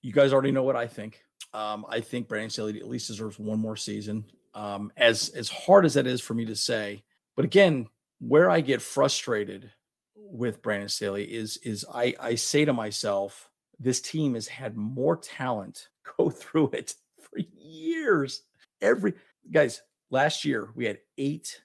you 0.00 0.14
guys 0.14 0.32
already 0.32 0.52
know 0.52 0.62
what 0.62 0.74
I 0.76 0.86
think. 0.86 1.22
Um, 1.52 1.84
I 1.90 2.00
think 2.00 2.28
Brandon 2.28 2.48
Staley 2.48 2.80
at 2.80 2.88
least 2.88 3.08
deserves 3.08 3.38
one 3.38 3.58
more 3.58 3.76
season. 3.76 4.24
Um, 4.54 4.90
as 4.96 5.28
as 5.28 5.50
hard 5.50 5.84
as 5.84 5.92
that 5.94 6.06
is 6.06 6.22
for 6.22 6.32
me 6.32 6.46
to 6.46 6.56
say, 6.56 7.04
but 7.36 7.44
again, 7.44 7.88
where 8.28 8.50
I 8.50 8.60
get 8.60 8.80
frustrated 8.80 9.70
with 10.16 10.62
Brandon 10.62 10.88
Staley 10.88 11.24
is 11.24 11.58
is 11.58 11.84
I 11.92 12.14
I 12.18 12.34
say 12.34 12.64
to 12.64 12.72
myself, 12.72 13.50
this 13.78 14.00
team 14.00 14.34
has 14.34 14.48
had 14.48 14.76
more 14.76 15.16
talent 15.16 15.88
go 16.16 16.30
through 16.30 16.70
it 16.72 16.94
for 17.20 17.38
years. 17.38 18.42
Every 18.80 19.14
guys, 19.50 19.82
last 20.10 20.44
year 20.44 20.70
we 20.74 20.86
had 20.86 20.98
eight 21.18 21.60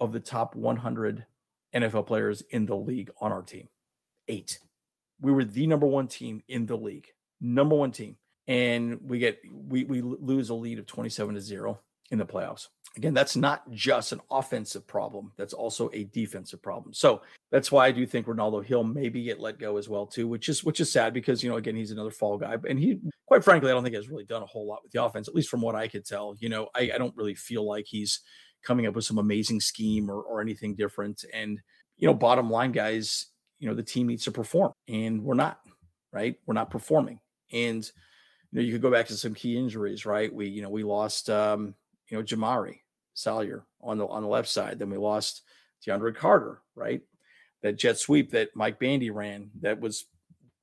of 0.00 0.12
the 0.12 0.20
top 0.20 0.54
100 0.54 1.24
NFL 1.74 2.06
players 2.06 2.42
in 2.50 2.66
the 2.66 2.76
league 2.76 3.10
on 3.20 3.32
our 3.32 3.42
team. 3.42 3.68
Eight. 4.28 4.58
We 5.20 5.32
were 5.32 5.44
the 5.44 5.66
number 5.66 5.86
one 5.86 6.08
team 6.08 6.42
in 6.48 6.66
the 6.66 6.76
league. 6.76 7.08
Number 7.40 7.76
one 7.76 7.92
team. 7.92 8.16
And 8.46 9.00
we 9.02 9.18
get 9.18 9.40
we 9.50 9.84
we 9.84 10.02
lose 10.02 10.50
a 10.50 10.54
lead 10.54 10.78
of 10.78 10.86
27 10.86 11.34
to 11.34 11.40
0 11.40 11.80
in 12.10 12.18
the 12.18 12.26
playoffs. 12.26 12.68
Again, 12.96 13.12
that's 13.12 13.34
not 13.34 13.68
just 13.72 14.12
an 14.12 14.20
offensive 14.30 14.86
problem. 14.86 15.32
That's 15.36 15.52
also 15.52 15.90
a 15.92 16.04
defensive 16.04 16.62
problem. 16.62 16.94
So 16.94 17.22
that's 17.50 17.72
why 17.72 17.86
I 17.86 17.90
do 17.90 18.06
think 18.06 18.28
Renaldo 18.28 18.60
Hill 18.60 18.84
maybe 18.84 19.24
get 19.24 19.40
let 19.40 19.58
go 19.58 19.78
as 19.78 19.88
well 19.88 20.06
too, 20.06 20.28
which 20.28 20.48
is 20.48 20.62
which 20.62 20.78
is 20.78 20.92
sad 20.92 21.12
because 21.12 21.42
you 21.42 21.50
know 21.50 21.56
again 21.56 21.74
he's 21.74 21.90
another 21.90 22.12
fall 22.12 22.38
guy, 22.38 22.56
and 22.68 22.78
he 22.78 23.00
quite 23.26 23.42
frankly 23.42 23.70
I 23.70 23.74
don't 23.74 23.82
think 23.82 23.96
has 23.96 24.08
really 24.08 24.24
done 24.24 24.42
a 24.42 24.46
whole 24.46 24.66
lot 24.66 24.84
with 24.84 24.92
the 24.92 25.02
offense, 25.02 25.26
at 25.26 25.34
least 25.34 25.48
from 25.48 25.60
what 25.60 25.74
I 25.74 25.88
could 25.88 26.04
tell. 26.04 26.36
You 26.38 26.48
know, 26.48 26.68
I, 26.74 26.92
I 26.94 26.98
don't 26.98 27.16
really 27.16 27.34
feel 27.34 27.66
like 27.66 27.86
he's 27.88 28.20
coming 28.62 28.86
up 28.86 28.94
with 28.94 29.04
some 29.04 29.18
amazing 29.18 29.60
scheme 29.60 30.08
or 30.08 30.22
or 30.22 30.40
anything 30.40 30.76
different. 30.76 31.24
And 31.32 31.60
you 31.96 32.06
know, 32.06 32.14
bottom 32.14 32.48
line, 32.48 32.70
guys, 32.70 33.26
you 33.58 33.68
know 33.68 33.74
the 33.74 33.82
team 33.82 34.06
needs 34.06 34.24
to 34.24 34.32
perform, 34.32 34.72
and 34.86 35.24
we're 35.24 35.34
not 35.34 35.58
right. 36.12 36.36
We're 36.46 36.54
not 36.54 36.70
performing, 36.70 37.18
and 37.52 37.84
you 38.52 38.60
know 38.60 38.62
you 38.62 38.70
could 38.72 38.82
go 38.82 38.90
back 38.92 39.08
to 39.08 39.16
some 39.16 39.34
key 39.34 39.58
injuries, 39.58 40.06
right? 40.06 40.32
We 40.32 40.46
you 40.46 40.62
know 40.62 40.70
we 40.70 40.84
lost 40.84 41.28
um, 41.28 41.74
you 42.08 42.16
know 42.16 42.22
Jamaree 42.22 42.78
Salyer 43.14 43.64
on 43.80 43.98
the 43.98 44.06
on 44.06 44.22
the 44.22 44.28
left 44.28 44.48
side. 44.48 44.78
Then 44.78 44.90
we 44.90 44.96
lost 44.96 45.42
DeAndre 45.86 46.14
Carter, 46.14 46.60
right? 46.74 47.00
That 47.62 47.76
jet 47.76 47.98
sweep 47.98 48.30
that 48.32 48.50
Mike 48.54 48.78
Bandy 48.78 49.10
ran 49.10 49.50
that 49.60 49.80
was 49.80 50.06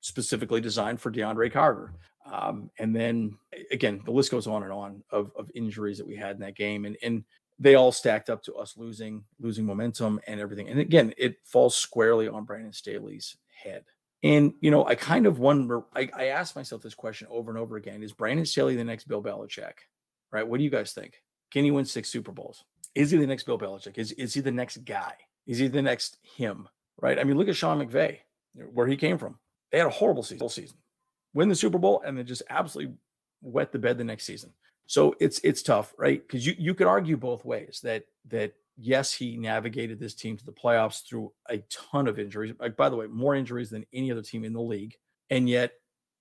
specifically 0.02 0.62
designed 0.62 1.00
for 1.00 1.12
DeAndre 1.12 1.52
Carter. 1.52 1.94
Um, 2.32 2.70
and 2.78 2.96
then 2.96 3.38
again, 3.72 4.02
the 4.06 4.12
list 4.12 4.32
goes 4.32 4.48
on 4.48 4.64
and 4.64 4.72
on 4.72 5.04
of, 5.10 5.32
of 5.36 5.50
injuries 5.56 5.98
that 5.98 6.08
we 6.08 6.16
had 6.16 6.36
in 6.36 6.42
that 6.42 6.56
game. 6.56 6.86
And, 6.86 6.98
and 7.02 7.24
they 7.60 7.76
all 7.76 7.92
stacked 7.92 8.30
up 8.30 8.44
to 8.44 8.56
us 8.56 8.76
losing, 8.78 9.24
losing 9.40 9.66
momentum 9.66 10.20
and 10.28 10.40
everything. 10.40 10.70
And 10.70 10.80
again, 10.80 11.14
it 11.18 11.38
falls 11.44 11.76
squarely 11.76 12.28
on 12.28 12.46
Brandon 12.46 12.74
Staley's 12.74 13.38
head. 13.52 13.84
And, 14.24 14.54
you 14.62 14.70
know, 14.70 14.86
I 14.86 14.94
kind 14.96 15.26
of 15.26 15.40
wonder, 15.40 15.82
I, 15.96 16.10
I 16.16 16.26
asked 16.26 16.56
myself 16.56 16.84
this 16.84 16.94
question 16.94 17.28
over 17.32 17.50
and 17.50 17.60
over 17.60 17.76
again 17.76 18.04
is 18.04 18.14
Brandon 18.14 18.46
Staley 18.46 18.76
the 18.76 18.84
next 18.84 19.08
Bill 19.08 19.24
Belichick? 19.24 19.74
Right? 20.32 20.48
What 20.48 20.60
do 20.60 20.64
you 20.64 20.70
guys 20.70 20.94
think? 20.94 21.22
Can 21.52 21.64
he 21.66 21.72
win 21.72 21.86
six 21.86 22.10
Super 22.10 22.32
Bowls? 22.32 22.64
Is 22.96 23.12
he 23.12 23.18
the 23.18 23.28
next 23.28 23.44
Bill 23.44 23.60
Belichick? 23.60 23.98
Is, 23.98 24.12
is 24.14 24.34
he 24.34 24.42
the 24.42 24.52
next 24.52 24.78
guy? 24.86 25.14
Is 25.48 25.58
he 25.58 25.68
the 25.68 25.82
next 25.82 26.18
him? 26.24 26.68
Right? 27.02 27.20
I 27.20 27.24
mean, 27.24 27.38
look 27.38 27.48
at 27.48 27.56
Sean 27.56 27.86
McVay, 27.86 28.20
where 28.74 28.88
he 28.88 28.98
came 28.98 29.18
from. 29.18 29.38
They 29.72 29.78
had 29.78 29.88
a 29.88 29.92
horrible 29.92 30.24
season, 30.24 30.48
season. 30.50 30.78
Win 31.34 31.50
the 31.50 31.56
Super 31.56 31.78
Bowl 31.78 32.02
and 32.06 32.18
then 32.18 32.26
just 32.26 32.44
absolutely 32.50 32.96
wet 33.42 33.72
the 33.72 33.80
bed 33.80 33.98
the 33.98 34.04
next 34.04 34.26
season. 34.26 34.52
So 34.88 35.16
it's 35.20 35.40
it's 35.44 35.64
tough, 35.64 35.94
right? 35.98 36.22
Because 36.22 36.46
you 36.46 36.54
you 36.58 36.76
could 36.76 36.88
argue 36.88 37.16
both 37.16 37.46
ways 37.46 37.80
that 37.84 38.04
that 38.28 38.54
yes, 38.78 39.14
he 39.14 39.38
navigated 39.38 40.00
this 40.00 40.14
team 40.14 40.36
to 40.36 40.46
the 40.46 40.52
playoffs 40.52 41.08
through 41.08 41.32
a 41.50 41.60
ton 41.70 42.08
of 42.08 42.20
injuries. 42.20 42.54
Like 42.60 42.76
by 42.76 42.90
the 42.90 42.98
way, 42.98 43.08
more 43.08 43.34
injuries 43.34 43.70
than 43.70 43.86
any 43.94 44.12
other 44.12 44.22
team 44.22 44.44
in 44.44 44.52
the 44.52 44.62
league, 44.62 44.96
and 45.30 45.48
yet 45.48 45.72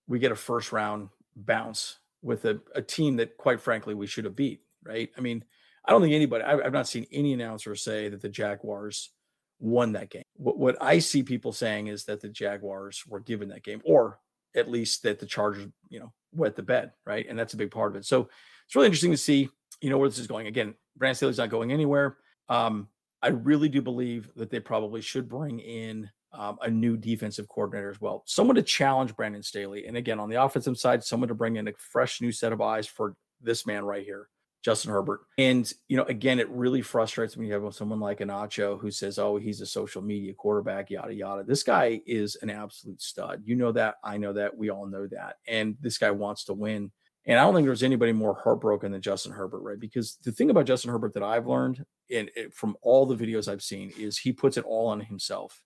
we 0.07 0.19
get 0.21 0.33
a 0.33 0.37
first 0.37 0.71
round 0.71 1.09
bounce 1.35 1.99
with 2.23 2.45
a, 2.45 2.61
a 2.75 2.83
team 2.83 3.17
that, 3.17 3.37
quite 3.37 3.61
frankly, 3.61 3.95
we 3.95 4.07
should 4.07 4.25
have 4.25 4.37
beat 4.37 4.61
right? 4.85 5.11
I 5.17 5.21
mean, 5.21 5.45
I 5.85 5.93
don't 5.93 6.03
think 6.03 6.15
anybody, 6.15 6.45
I, 6.45 6.63
have 6.63 6.73
not 6.73 6.89
seen 6.89 7.07
any 7.13 7.33
announcer 7.33 7.75
say 7.75 8.09
that 8.09 8.21
the 8.21 8.29
Jaguars 8.29 9.11
won 9.59 9.93
that 9.93 10.11
game. 10.11 10.25
What, 10.37 10.59
what 10.59 10.77
I 10.81 10.99
see 10.99 11.23
people 11.23 11.53
saying 11.53 11.89
is 11.89 12.05
that 12.05 12.21
the 12.21 12.29
Jaguars 12.29 13.05
were 13.07 13.21
given 13.21 13.49
that 13.49 13.63
game, 13.63 13.81
or 13.85 14.19
at 14.55 14.71
least 14.71 15.03
that 15.05 15.19
the 15.19 15.27
Chargers, 15.27 15.69
you 15.89 16.01
know, 16.01 16.13
wet 16.33 16.57
the 16.57 16.63
bed, 16.63 16.93
right? 17.07 17.27
And 17.29 17.39
that's 17.39 17.55
a 17.55 17.59
big 17.59 17.71
part 17.71 17.93
of 17.93 17.97
it. 17.97 18.05
So 18.05 18.29
it's 18.67 18.75
really 18.75 18.87
interesting 18.87 19.13
to 19.13 19.17
see, 19.17 19.49
you 19.81 19.91
know, 19.91 19.99
where 19.99 20.09
this 20.09 20.19
is 20.19 20.27
going. 20.27 20.47
Again, 20.47 20.75
Brandon 20.97 21.15
Staley's 21.15 21.39
not 21.39 21.51
going 21.51 21.73
anywhere. 21.73 22.17
Um, 22.49 22.89
I 23.23 23.29
really 23.29 23.69
do 23.69 23.83
believe 23.83 24.31
that 24.37 24.51
they 24.51 24.61
probably 24.61 25.01
should 25.01 25.29
bring 25.29 25.61
in 25.61 26.11
um, 26.33 26.59
a 26.63 26.71
new 26.71 26.97
defensive 26.97 27.49
coordinator 27.49 27.91
as 27.91 28.01
well, 28.01 28.23
someone 28.27 28.57
to 28.57 28.63
challenge 28.63 29.17
Brandon 29.17 29.43
Staley. 29.43 29.87
And 29.87 29.97
again, 29.97 30.21
on 30.21 30.29
the 30.31 30.43
offensive 30.43 30.79
side, 30.79 31.03
someone 31.03 31.29
to 31.29 31.35
bring 31.35 31.57
in 31.57 31.69
a 31.69 31.73
fresh 31.79 32.21
new 32.21 32.33
set 32.33 32.53
of 32.53 32.61
eyes 32.61 32.87
for 32.87 33.15
this 33.41 33.67
man 33.67 33.85
right 33.85 34.05
here. 34.05 34.29
Justin 34.63 34.91
Herbert. 34.91 35.21
And, 35.39 35.73
you 35.89 35.97
know, 35.97 36.05
again, 36.05 36.39
it 36.39 36.49
really 36.51 36.83
frustrates 36.83 37.37
me. 37.37 37.47
You 37.47 37.55
have 37.55 37.75
someone 37.75 38.01
like 38.01 38.21
an 38.21 38.29
Acho 38.29 38.79
who 38.79 38.91
says, 38.91 39.19
oh, 39.19 39.37
he's 39.37 39.61
a 39.61 39.67
social 39.67 40.03
media 40.03 40.35
quarterback, 40.35 40.91
yada, 40.91 41.15
yada. 41.15 41.45
This 41.45 41.63
guy 41.63 42.01
is 42.07 42.37
an 42.43 42.51
absolute 42.51 43.01
stud. 43.01 43.43
You 43.45 43.55
know 43.57 43.73
that. 43.73 43.97
I 44.05 44.19
know 44.19 44.33
that. 44.35 44.57
We 44.57 44.71
all 44.71 44.87
know 44.87 45.07
that. 45.09 45.37
And 45.49 45.77
this 45.81 45.97
guy 45.97 46.11
wants 46.11 46.45
to 46.45 46.53
win. 46.53 46.91
And 47.27 47.39
I 47.39 47.43
don't 47.43 47.55
think 47.55 47.67
there's 47.67 47.83
anybody 47.83 48.13
more 48.13 48.35
heartbroken 48.35 48.93
than 48.93 49.03
Justin 49.03 49.33
Herbert, 49.33 49.61
right? 49.61 49.81
Because 49.81 50.17
the 50.25 50.33
thing 50.33 50.51
about 50.51 50.67
Justin 50.67 50.91
Herbert 50.91 51.15
that 51.15 51.23
I've 51.23 51.47
learned 51.47 51.85
and 52.11 52.31
from 52.53 52.77
all 52.83 53.07
the 53.07 53.17
videos 53.17 53.47
I've 53.47 53.63
seen 53.63 53.93
is 53.99 54.19
he 54.19 54.33
puts 54.33 54.57
it 54.57 54.65
all 54.65 54.89
on 54.89 55.01
himself. 55.01 55.63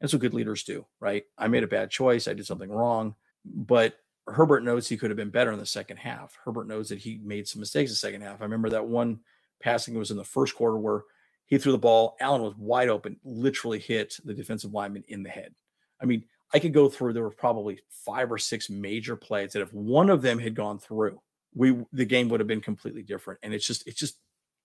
That's 0.00 0.12
what 0.12 0.20
good 0.20 0.34
leaders 0.34 0.62
do, 0.62 0.84
right? 1.00 1.24
I 1.38 1.48
made 1.48 1.62
a 1.62 1.68
bad 1.68 1.90
choice. 1.90 2.28
I 2.28 2.34
did 2.34 2.46
something 2.46 2.70
wrong. 2.70 3.14
But 3.44 3.94
Herbert 4.28 4.64
knows 4.64 4.88
he 4.88 4.96
could 4.96 5.10
have 5.10 5.16
been 5.16 5.30
better 5.30 5.52
in 5.52 5.58
the 5.58 5.66
second 5.66 5.98
half. 5.98 6.36
Herbert 6.44 6.66
knows 6.66 6.88
that 6.88 6.98
he 6.98 7.20
made 7.22 7.46
some 7.46 7.60
mistakes 7.60 7.90
in 7.90 7.92
the 7.92 7.96
second 7.96 8.22
half. 8.22 8.40
I 8.40 8.44
remember 8.44 8.70
that 8.70 8.86
one 8.86 9.20
passing 9.60 9.94
was 9.94 10.10
in 10.10 10.16
the 10.16 10.24
first 10.24 10.54
quarter 10.54 10.76
where 10.76 11.02
he 11.46 11.58
threw 11.58 11.72
the 11.72 11.78
ball. 11.78 12.16
Allen 12.20 12.42
was 12.42 12.56
wide 12.56 12.88
open, 12.88 13.18
literally 13.24 13.78
hit 13.78 14.18
the 14.24 14.34
defensive 14.34 14.72
lineman 14.72 15.04
in 15.08 15.22
the 15.22 15.30
head. 15.30 15.54
I 16.00 16.06
mean, 16.06 16.24
I 16.52 16.58
could 16.58 16.72
go 16.72 16.88
through, 16.88 17.12
there 17.12 17.22
were 17.22 17.30
probably 17.30 17.80
five 17.88 18.30
or 18.30 18.38
six 18.38 18.68
major 18.68 19.16
plays 19.16 19.52
that 19.52 19.62
if 19.62 19.72
one 19.72 20.10
of 20.10 20.22
them 20.22 20.38
had 20.38 20.54
gone 20.54 20.78
through, 20.78 21.20
we 21.54 21.76
the 21.92 22.04
game 22.04 22.28
would 22.28 22.40
have 22.40 22.46
been 22.46 22.60
completely 22.60 23.02
different. 23.02 23.40
And 23.42 23.54
it's 23.54 23.66
just 23.66 23.86
it's 23.86 23.98
just 23.98 24.18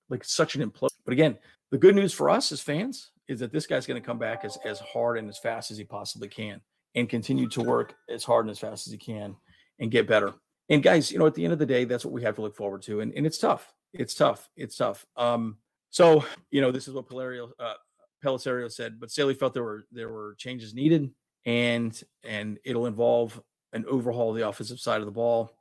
like 0.09 0.23
such 0.23 0.55
an 0.55 0.69
implosion. 0.69 0.89
But 1.05 1.13
again, 1.13 1.37
the 1.69 1.77
good 1.77 1.95
news 1.95 2.13
for 2.13 2.29
us 2.29 2.51
as 2.51 2.61
fans 2.61 3.11
is 3.27 3.39
that 3.39 3.51
this 3.51 3.65
guy's 3.65 3.85
going 3.85 4.01
to 4.01 4.05
come 4.05 4.19
back 4.19 4.43
as 4.43 4.57
as 4.65 4.79
hard 4.79 5.17
and 5.17 5.29
as 5.29 5.37
fast 5.37 5.71
as 5.71 5.77
he 5.77 5.83
possibly 5.83 6.27
can, 6.27 6.61
and 6.95 7.07
continue 7.07 7.47
to 7.49 7.61
work 7.61 7.95
as 8.09 8.23
hard 8.23 8.45
and 8.45 8.51
as 8.51 8.59
fast 8.59 8.87
as 8.87 8.93
he 8.93 8.99
can, 8.99 9.35
and 9.81 9.91
get 9.91 10.07
better. 10.07 10.33
And 10.69 10.81
guys, 10.81 11.11
you 11.11 11.19
know, 11.19 11.25
at 11.25 11.33
the 11.33 11.43
end 11.43 11.51
of 11.51 11.59
the 11.59 11.65
day, 11.65 11.83
that's 11.83 12.05
what 12.05 12.13
we 12.13 12.23
have 12.23 12.35
to 12.35 12.41
look 12.41 12.55
forward 12.55 12.83
to. 12.83 13.01
And 13.01 13.13
and 13.13 13.25
it's 13.25 13.37
tough. 13.37 13.73
It's 13.93 14.13
tough. 14.13 14.49
It's 14.55 14.77
tough. 14.77 15.05
Um, 15.17 15.57
so 15.89 16.23
you 16.51 16.61
know, 16.61 16.71
this 16.71 16.87
is 16.87 16.93
what 16.93 17.09
Palerio, 17.09 17.49
uh, 17.59 18.69
said, 18.69 18.99
but 18.99 19.11
Staley 19.11 19.33
felt 19.33 19.53
there 19.53 19.63
were 19.63 19.83
there 19.91 20.09
were 20.09 20.35
changes 20.37 20.73
needed, 20.73 21.11
and 21.45 22.01
and 22.23 22.57
it'll 22.63 22.85
involve 22.85 23.41
an 23.73 23.83
overhaul 23.89 24.29
of 24.29 24.37
the 24.37 24.47
offensive 24.47 24.79
side 24.79 25.01
of 25.01 25.05
the 25.05 25.11
ball. 25.11 25.57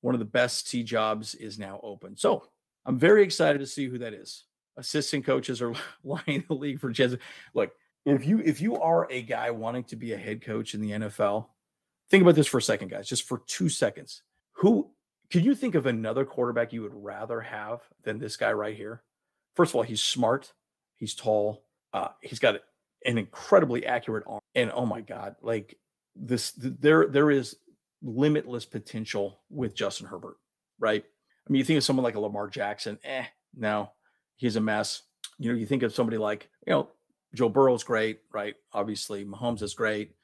One 0.00 0.14
of 0.14 0.18
the 0.18 0.24
best 0.24 0.70
T 0.70 0.82
jobs 0.82 1.34
is 1.34 1.58
now 1.58 1.80
open. 1.82 2.16
So 2.16 2.44
I'm 2.86 2.98
very 2.98 3.22
excited 3.22 3.58
to 3.58 3.66
see 3.66 3.88
who 3.88 3.98
that 3.98 4.14
is. 4.14 4.44
Assistant 4.76 5.24
coaches 5.24 5.60
are 5.60 5.74
lining 6.04 6.44
the 6.48 6.54
league 6.54 6.80
for 6.80 6.92
Jez. 6.92 7.18
Look, 7.54 7.72
if 8.06 8.26
you 8.26 8.38
if 8.38 8.60
you 8.60 8.76
are 8.80 9.10
a 9.10 9.22
guy 9.22 9.50
wanting 9.50 9.84
to 9.84 9.96
be 9.96 10.12
a 10.12 10.18
head 10.18 10.42
coach 10.42 10.74
in 10.74 10.80
the 10.80 10.90
NFL, 10.92 11.46
think 12.14 12.22
about 12.22 12.36
this 12.36 12.46
for 12.46 12.58
a 12.58 12.62
second, 12.62 12.90
guys, 12.90 13.08
just 13.08 13.24
for 13.24 13.42
two 13.48 13.68
seconds. 13.68 14.22
Who 14.52 14.92
can 15.30 15.42
you 15.42 15.56
think 15.56 15.74
of 15.74 15.86
another 15.86 16.24
quarterback 16.24 16.72
you 16.72 16.82
would 16.82 16.94
rather 16.94 17.40
have 17.40 17.80
than 18.04 18.20
this 18.20 18.36
guy 18.36 18.52
right 18.52 18.76
here? 18.76 19.02
First 19.56 19.72
of 19.72 19.76
all, 19.76 19.82
he's 19.82 20.00
smart, 20.00 20.52
he's 20.94 21.12
tall, 21.12 21.64
uh, 21.92 22.08
he's 22.20 22.38
got 22.38 22.60
an 23.04 23.18
incredibly 23.18 23.84
accurate 23.84 24.22
arm, 24.28 24.38
and 24.54 24.70
oh 24.72 24.86
my 24.86 25.00
god, 25.00 25.34
like 25.42 25.76
this, 26.14 26.52
there 26.56 27.08
there 27.08 27.32
is 27.32 27.56
limitless 28.00 28.64
potential 28.64 29.40
with 29.50 29.74
Justin 29.74 30.06
Herbert, 30.06 30.36
right? 30.78 31.04
I 31.04 31.50
mean, 31.50 31.58
you 31.58 31.64
think 31.64 31.78
of 31.78 31.84
someone 31.84 32.04
like 32.04 32.14
a 32.14 32.20
Lamar 32.20 32.48
Jackson, 32.48 32.96
eh, 33.02 33.24
no, 33.56 33.90
he's 34.36 34.54
a 34.54 34.60
mess. 34.60 35.02
You 35.40 35.50
know, 35.50 35.58
you 35.58 35.66
think 35.66 35.82
of 35.82 35.92
somebody 35.92 36.18
like, 36.18 36.48
you 36.64 36.74
know, 36.74 36.90
Joe 37.34 37.48
Burrow's 37.48 37.82
great, 37.82 38.20
right? 38.32 38.54
Obviously, 38.72 39.24
Mahomes 39.24 39.62
is 39.62 39.74
great, 39.74 40.14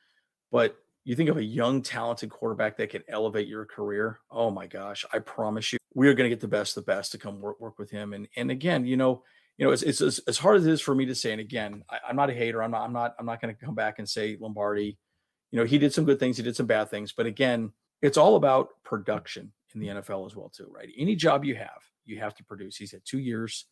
but 0.52 0.76
you 1.04 1.16
think 1.16 1.30
of 1.30 1.36
a 1.36 1.44
young, 1.44 1.82
talented 1.82 2.30
quarterback 2.30 2.76
that 2.76 2.90
can 2.90 3.02
elevate 3.08 3.48
your 3.48 3.64
career. 3.64 4.20
Oh 4.30 4.50
my 4.50 4.66
gosh, 4.66 5.04
I 5.12 5.18
promise 5.18 5.72
you, 5.72 5.78
we 5.94 6.08
are 6.08 6.14
going 6.14 6.28
to 6.28 6.34
get 6.34 6.40
the 6.40 6.48
best, 6.48 6.74
the 6.74 6.82
best 6.82 7.12
to 7.12 7.18
come 7.18 7.40
work 7.40 7.60
work 7.60 7.78
with 7.78 7.90
him. 7.90 8.12
And 8.12 8.28
and 8.36 8.50
again, 8.50 8.84
you 8.84 8.96
know, 8.96 9.22
you 9.60 9.66
know, 9.66 9.72
it's, 9.72 9.82
it's 9.82 10.00
as, 10.00 10.20
as 10.20 10.38
hard 10.38 10.56
as 10.56 10.66
it 10.66 10.72
is 10.72 10.80
for 10.80 10.94
me 10.94 11.04
to 11.04 11.14
say. 11.14 11.32
And 11.32 11.40
again, 11.40 11.84
I, 11.90 12.10
am 12.10 12.16
not 12.16 12.30
a 12.30 12.34
hater. 12.34 12.62
I'm 12.62 12.70
not. 12.70 12.82
I'm 12.82 12.92
not. 12.94 13.14
I'm 13.18 13.26
not 13.26 13.42
going 13.42 13.54
to 13.54 13.64
come 13.64 13.74
back 13.74 13.98
and 13.98 14.08
say 14.08 14.38
Lombardi. 14.40 14.96
You 15.50 15.58
know, 15.58 15.66
he 15.66 15.78
did 15.78 15.92
some 15.92 16.06
good 16.06 16.18
things. 16.18 16.38
He 16.38 16.42
did 16.42 16.56
some 16.56 16.66
bad 16.66 16.90
things. 16.90 17.12
But 17.12 17.26
again, 17.26 17.72
it's 18.00 18.16
all 18.16 18.36
about 18.36 18.68
production 18.84 19.52
in 19.74 19.80
the 19.80 19.88
NFL 19.88 20.26
as 20.26 20.34
well, 20.34 20.48
too, 20.48 20.66
right? 20.70 20.88
Any 20.96 21.14
job 21.14 21.44
you 21.44 21.56
have, 21.56 21.82
you 22.06 22.18
have 22.20 22.34
to 22.36 22.44
produce. 22.44 22.76
He's 22.76 22.92
had 22.92 23.02
two 23.04 23.18
years. 23.18 23.66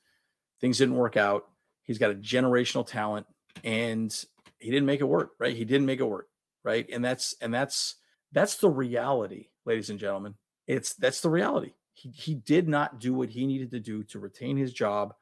Things 0.61 0.77
didn't 0.77 0.97
work 0.97 1.17
out. 1.17 1.45
He's 1.85 1.99
got 1.99 2.11
a 2.11 2.15
generational 2.15 2.87
talent, 2.87 3.27
and 3.65 4.13
he 4.59 4.71
didn't 4.71 4.87
make 4.87 5.01
it 5.01 5.05
work. 5.05 5.31
Right? 5.39 5.57
He 5.57 5.65
didn't 5.65 5.87
make 5.87 6.01
it 6.01 6.05
work. 6.05 6.29
Right? 6.69 6.87
And 6.93 7.03
that's 7.03 7.35
and 7.41 7.53
that's 7.53 7.95
that's 8.31 8.57
the 8.57 8.69
reality, 8.69 9.47
ladies 9.65 9.89
and 9.89 9.99
gentlemen. 9.99 10.35
It's 10.67 10.93
that's 10.93 11.23
the 11.23 11.31
reality. 11.31 11.73
He 11.95 12.11
he 12.11 12.35
did 12.35 12.69
not 12.69 13.01
do 13.01 13.15
what 13.15 13.31
he 13.31 13.47
needed 13.47 13.71
to 13.71 13.81
do 13.81 14.03
to 14.05 14.19
retain 14.19 14.59
his 14.59 14.75
job 14.75 15.15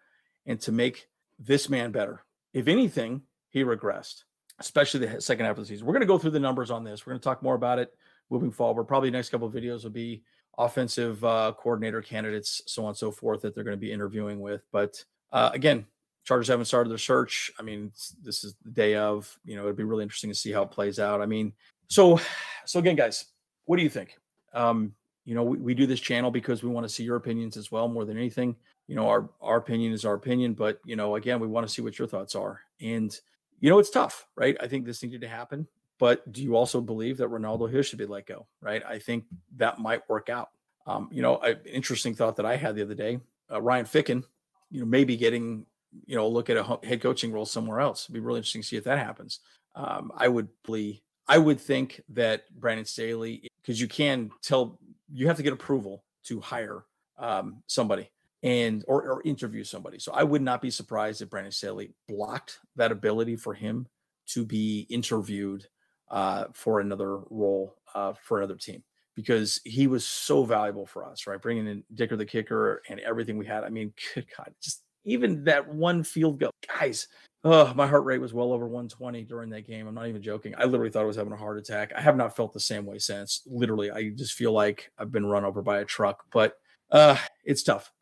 and 0.44 0.60
to 0.62 0.72
make 0.72 1.06
this 1.38 1.68
man 1.68 1.92
better. 1.92 2.24
If 2.52 2.66
anything, 2.66 3.22
he 3.48 3.62
regressed, 3.62 4.24
especially 4.58 5.06
the 5.06 5.20
second 5.20 5.46
half 5.46 5.56
of 5.56 5.62
the 5.62 5.68
season. 5.68 5.86
We're 5.86 5.92
going 5.92 6.00
to 6.00 6.06
go 6.08 6.18
through 6.18 6.32
the 6.32 6.40
numbers 6.40 6.72
on 6.72 6.82
this. 6.82 7.06
We're 7.06 7.12
going 7.12 7.20
to 7.20 7.24
talk 7.24 7.44
more 7.44 7.54
about 7.54 7.78
it 7.78 7.94
moving 8.28 8.50
forward. 8.50 8.84
Probably 8.86 9.12
next 9.12 9.28
couple 9.28 9.46
of 9.46 9.54
videos 9.54 9.84
will 9.84 9.90
be 9.90 10.24
offensive 10.58 11.24
uh, 11.24 11.52
coordinator 11.56 12.02
candidates, 12.02 12.60
so 12.66 12.82
on 12.82 12.88
and 12.88 12.96
so 12.96 13.12
forth, 13.12 13.40
that 13.42 13.54
they're 13.54 13.62
going 13.62 13.76
to 13.76 13.80
be 13.80 13.92
interviewing 13.92 14.40
with. 14.40 14.62
But 14.72 15.04
uh, 15.30 15.50
again, 15.54 15.86
Chargers 16.26 16.48
haven't 16.48 16.66
started 16.66 16.90
their 16.90 16.98
search. 16.98 17.50
I 17.58 17.62
mean, 17.62 17.92
this 18.22 18.44
is 18.44 18.54
the 18.64 18.70
day 18.70 18.96
of. 18.96 19.38
You 19.44 19.56
know, 19.56 19.62
it'd 19.62 19.76
be 19.76 19.84
really 19.84 20.02
interesting 20.02 20.30
to 20.30 20.34
see 20.34 20.52
how 20.52 20.62
it 20.62 20.70
plays 20.70 20.98
out. 20.98 21.22
I 21.22 21.26
mean, 21.26 21.52
so 21.88 22.20
so 22.66 22.78
again, 22.78 22.96
guys, 22.96 23.26
what 23.64 23.76
do 23.76 23.82
you 23.82 23.90
think? 23.90 24.18
Um, 24.52 24.94
you 25.24 25.34
know, 25.34 25.42
we, 25.42 25.58
we 25.58 25.74
do 25.74 25.86
this 25.86 26.00
channel 26.00 26.30
because 26.30 26.62
we 26.62 26.68
want 26.68 26.86
to 26.86 26.92
see 26.92 27.04
your 27.04 27.16
opinions 27.16 27.56
as 27.56 27.72
well, 27.72 27.88
more 27.88 28.04
than 28.04 28.16
anything 28.16 28.56
you 28.86 28.94
know, 28.94 29.08
our 29.08 29.28
our 29.40 29.56
opinion 29.56 29.92
is 29.92 30.04
our 30.04 30.14
opinion, 30.14 30.54
but 30.54 30.80
you 30.84 30.96
know, 30.96 31.16
again, 31.16 31.40
we 31.40 31.46
want 31.46 31.66
to 31.66 31.72
see 31.72 31.82
what 31.82 31.98
your 31.98 32.08
thoughts 32.08 32.34
are. 32.34 32.60
And 32.80 33.18
you 33.60 33.70
know, 33.70 33.78
it's 33.78 33.90
tough, 33.90 34.26
right? 34.36 34.56
I 34.60 34.68
think 34.68 34.84
this 34.84 35.02
needed 35.02 35.22
to 35.22 35.28
happen. 35.28 35.66
But 35.98 36.30
do 36.30 36.42
you 36.42 36.56
also 36.56 36.80
believe 36.80 37.16
that 37.18 37.28
Renaldo 37.28 37.66
Hill 37.66 37.82
should 37.82 37.98
be 37.98 38.06
let 38.06 38.26
go? 38.26 38.46
Right? 38.60 38.82
I 38.86 38.98
think 38.98 39.24
that 39.56 39.78
might 39.78 40.08
work 40.08 40.28
out. 40.28 40.50
Um, 40.86 41.08
you 41.10 41.22
know, 41.22 41.38
an 41.38 41.58
interesting 41.64 42.14
thought 42.14 42.36
that 42.36 42.46
I 42.46 42.56
had 42.56 42.76
the 42.76 42.82
other 42.82 42.94
day: 42.94 43.18
uh, 43.50 43.60
Ryan 43.60 43.86
Ficken, 43.86 44.22
you 44.70 44.80
know, 44.80 44.86
maybe 44.86 45.16
getting 45.16 45.66
you 46.06 46.16
know, 46.16 46.28
look 46.28 46.50
at 46.50 46.56
a 46.56 46.78
head 46.84 47.00
coaching 47.00 47.32
role 47.32 47.46
somewhere 47.46 47.80
else. 47.80 48.04
It'd 48.04 48.14
be 48.14 48.20
really 48.20 48.38
interesting 48.38 48.62
to 48.62 48.68
see 48.68 48.76
if 48.76 48.84
that 48.84 48.98
happens. 48.98 49.40
Um, 49.74 50.12
I 50.16 50.28
would 50.28 50.48
believe, 50.64 51.00
I 51.28 51.38
would 51.38 51.60
think 51.60 52.00
that 52.10 52.44
Brandon 52.58 52.84
Staley, 52.84 53.48
because 53.62 53.80
you 53.80 53.88
can 53.88 54.30
tell, 54.42 54.78
you 55.12 55.26
have 55.26 55.36
to 55.36 55.42
get 55.42 55.52
approval 55.52 56.04
to 56.24 56.40
hire 56.40 56.84
um, 57.18 57.62
somebody 57.66 58.10
and 58.42 58.84
or, 58.86 59.02
or 59.02 59.22
interview 59.24 59.64
somebody. 59.64 59.98
So 59.98 60.12
I 60.12 60.22
would 60.22 60.42
not 60.42 60.62
be 60.62 60.70
surprised 60.70 61.22
if 61.22 61.30
Brandon 61.30 61.52
Staley 61.52 61.92
blocked 62.08 62.58
that 62.76 62.92
ability 62.92 63.36
for 63.36 63.54
him 63.54 63.86
to 64.28 64.44
be 64.44 64.86
interviewed 64.90 65.66
uh, 66.10 66.44
for 66.52 66.80
another 66.80 67.18
role 67.30 67.76
uh, 67.94 68.12
for 68.20 68.38
another 68.38 68.56
team 68.56 68.82
because 69.14 69.60
he 69.64 69.86
was 69.86 70.06
so 70.06 70.44
valuable 70.44 70.86
for 70.86 71.04
us, 71.04 71.26
right? 71.26 71.40
Bringing 71.40 71.66
in 71.66 71.82
Dicker 71.94 72.16
the 72.16 72.26
kicker 72.26 72.82
and 72.88 73.00
everything 73.00 73.38
we 73.38 73.46
had. 73.46 73.64
I 73.64 73.70
mean, 73.70 73.92
good 74.14 74.26
God, 74.36 74.54
just 74.62 74.82
even 75.06 75.44
that 75.44 75.66
one 75.66 76.02
field 76.02 76.38
goal, 76.38 76.50
guys. 76.78 77.08
Oh, 77.44 77.72
my 77.74 77.86
heart 77.86 78.04
rate 78.04 78.20
was 78.20 78.34
well 78.34 78.52
over 78.52 78.66
120 78.66 79.22
during 79.22 79.50
that 79.50 79.66
game. 79.66 79.86
I'm 79.86 79.94
not 79.94 80.08
even 80.08 80.20
joking. 80.20 80.54
I 80.58 80.64
literally 80.64 80.90
thought 80.90 81.02
I 81.02 81.06
was 81.06 81.16
having 81.16 81.32
a 81.32 81.36
heart 81.36 81.58
attack. 81.58 81.92
I 81.96 82.00
have 82.00 82.16
not 82.16 82.34
felt 82.34 82.52
the 82.52 82.60
same 82.60 82.84
way 82.84 82.98
since. 82.98 83.42
Literally, 83.46 83.90
I 83.90 84.10
just 84.10 84.34
feel 84.34 84.52
like 84.52 84.90
I've 84.98 85.12
been 85.12 85.24
run 85.24 85.44
over 85.44 85.62
by 85.62 85.78
a 85.78 85.84
truck. 85.84 86.24
But 86.32 86.54
uh, 86.90 87.16
it's 87.44 87.62
tough. 87.62 87.92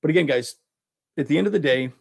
But 0.00 0.10
again, 0.10 0.24
guys, 0.26 0.56
at 1.18 1.28
the 1.28 1.36
end 1.36 1.46
of 1.46 1.52
the 1.52 1.58
day, 1.58 1.92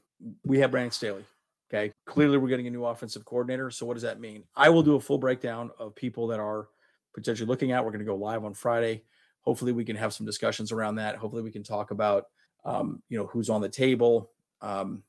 we 0.45 0.60
have 0.60 0.71
Brandon 0.71 0.91
Staley. 0.91 1.26
Okay. 1.73 1.91
Clearly, 2.06 2.38
we're 2.38 2.47
getting 2.47 2.67
a 2.67 2.71
new 2.71 2.86
offensive 2.86 3.26
coordinator. 3.26 3.71
So, 3.71 3.86
what 3.86 3.95
does 3.95 4.04
that 4.04 4.19
mean? 4.19 4.43
I 4.56 4.69
will 4.69 4.84
do 4.84 4.95
a 4.95 4.99
full 4.99 5.17
breakdown 5.17 5.71
of 5.80 5.95
people 5.95 6.28
that 6.28 6.39
are 6.39 6.67
potentially 7.13 7.47
looking 7.47 7.71
at. 7.71 7.84
We're 7.84 7.91
going 7.91 7.99
to 7.99 8.06
go 8.06 8.15
live 8.15 8.45
on 8.45 8.54
Friday. 8.54 9.04
Hopefully, 9.41 9.71
we 9.71 9.84
can 9.84 9.95
have 9.95 10.13
some 10.13 10.26
discussions 10.26 10.71
around 10.71 10.95
that. 10.95 11.15
Hopefully, 11.15 11.41
we 11.41 11.52
can 11.52 11.63
talk 11.63 11.91
about, 11.91 12.26
um, 12.63 13.02
you 13.10 13.17
know, 13.17 13.26
who's 13.26 13.49
on 13.49 13.60
the 13.60 13.69
table, 13.69 14.30
um, 14.63 15.04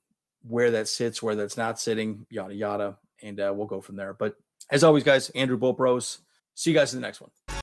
where 0.47 0.73
that 0.73 0.88
sits, 0.88 1.23
where 1.23 1.35
that's 1.35 1.57
not 1.57 1.81
sitting, 1.81 2.27
yada 2.29 2.55
yada, 2.55 2.99
and 3.23 3.40
uh, 3.40 3.53
we'll 3.57 3.67
go 3.67 3.81
from 3.81 3.97
there. 3.97 4.12
But 4.12 4.35
as 4.71 4.85
always, 4.85 5.05
guys, 5.05 5.31
Andrew 5.31 5.57
Bolt 5.57 5.79
Bros. 5.79 6.19
See 6.55 6.71
you 6.71 6.77
guys 6.77 6.93
in 6.93 7.01
the 7.01 7.07
next 7.07 7.21
one. 7.21 7.31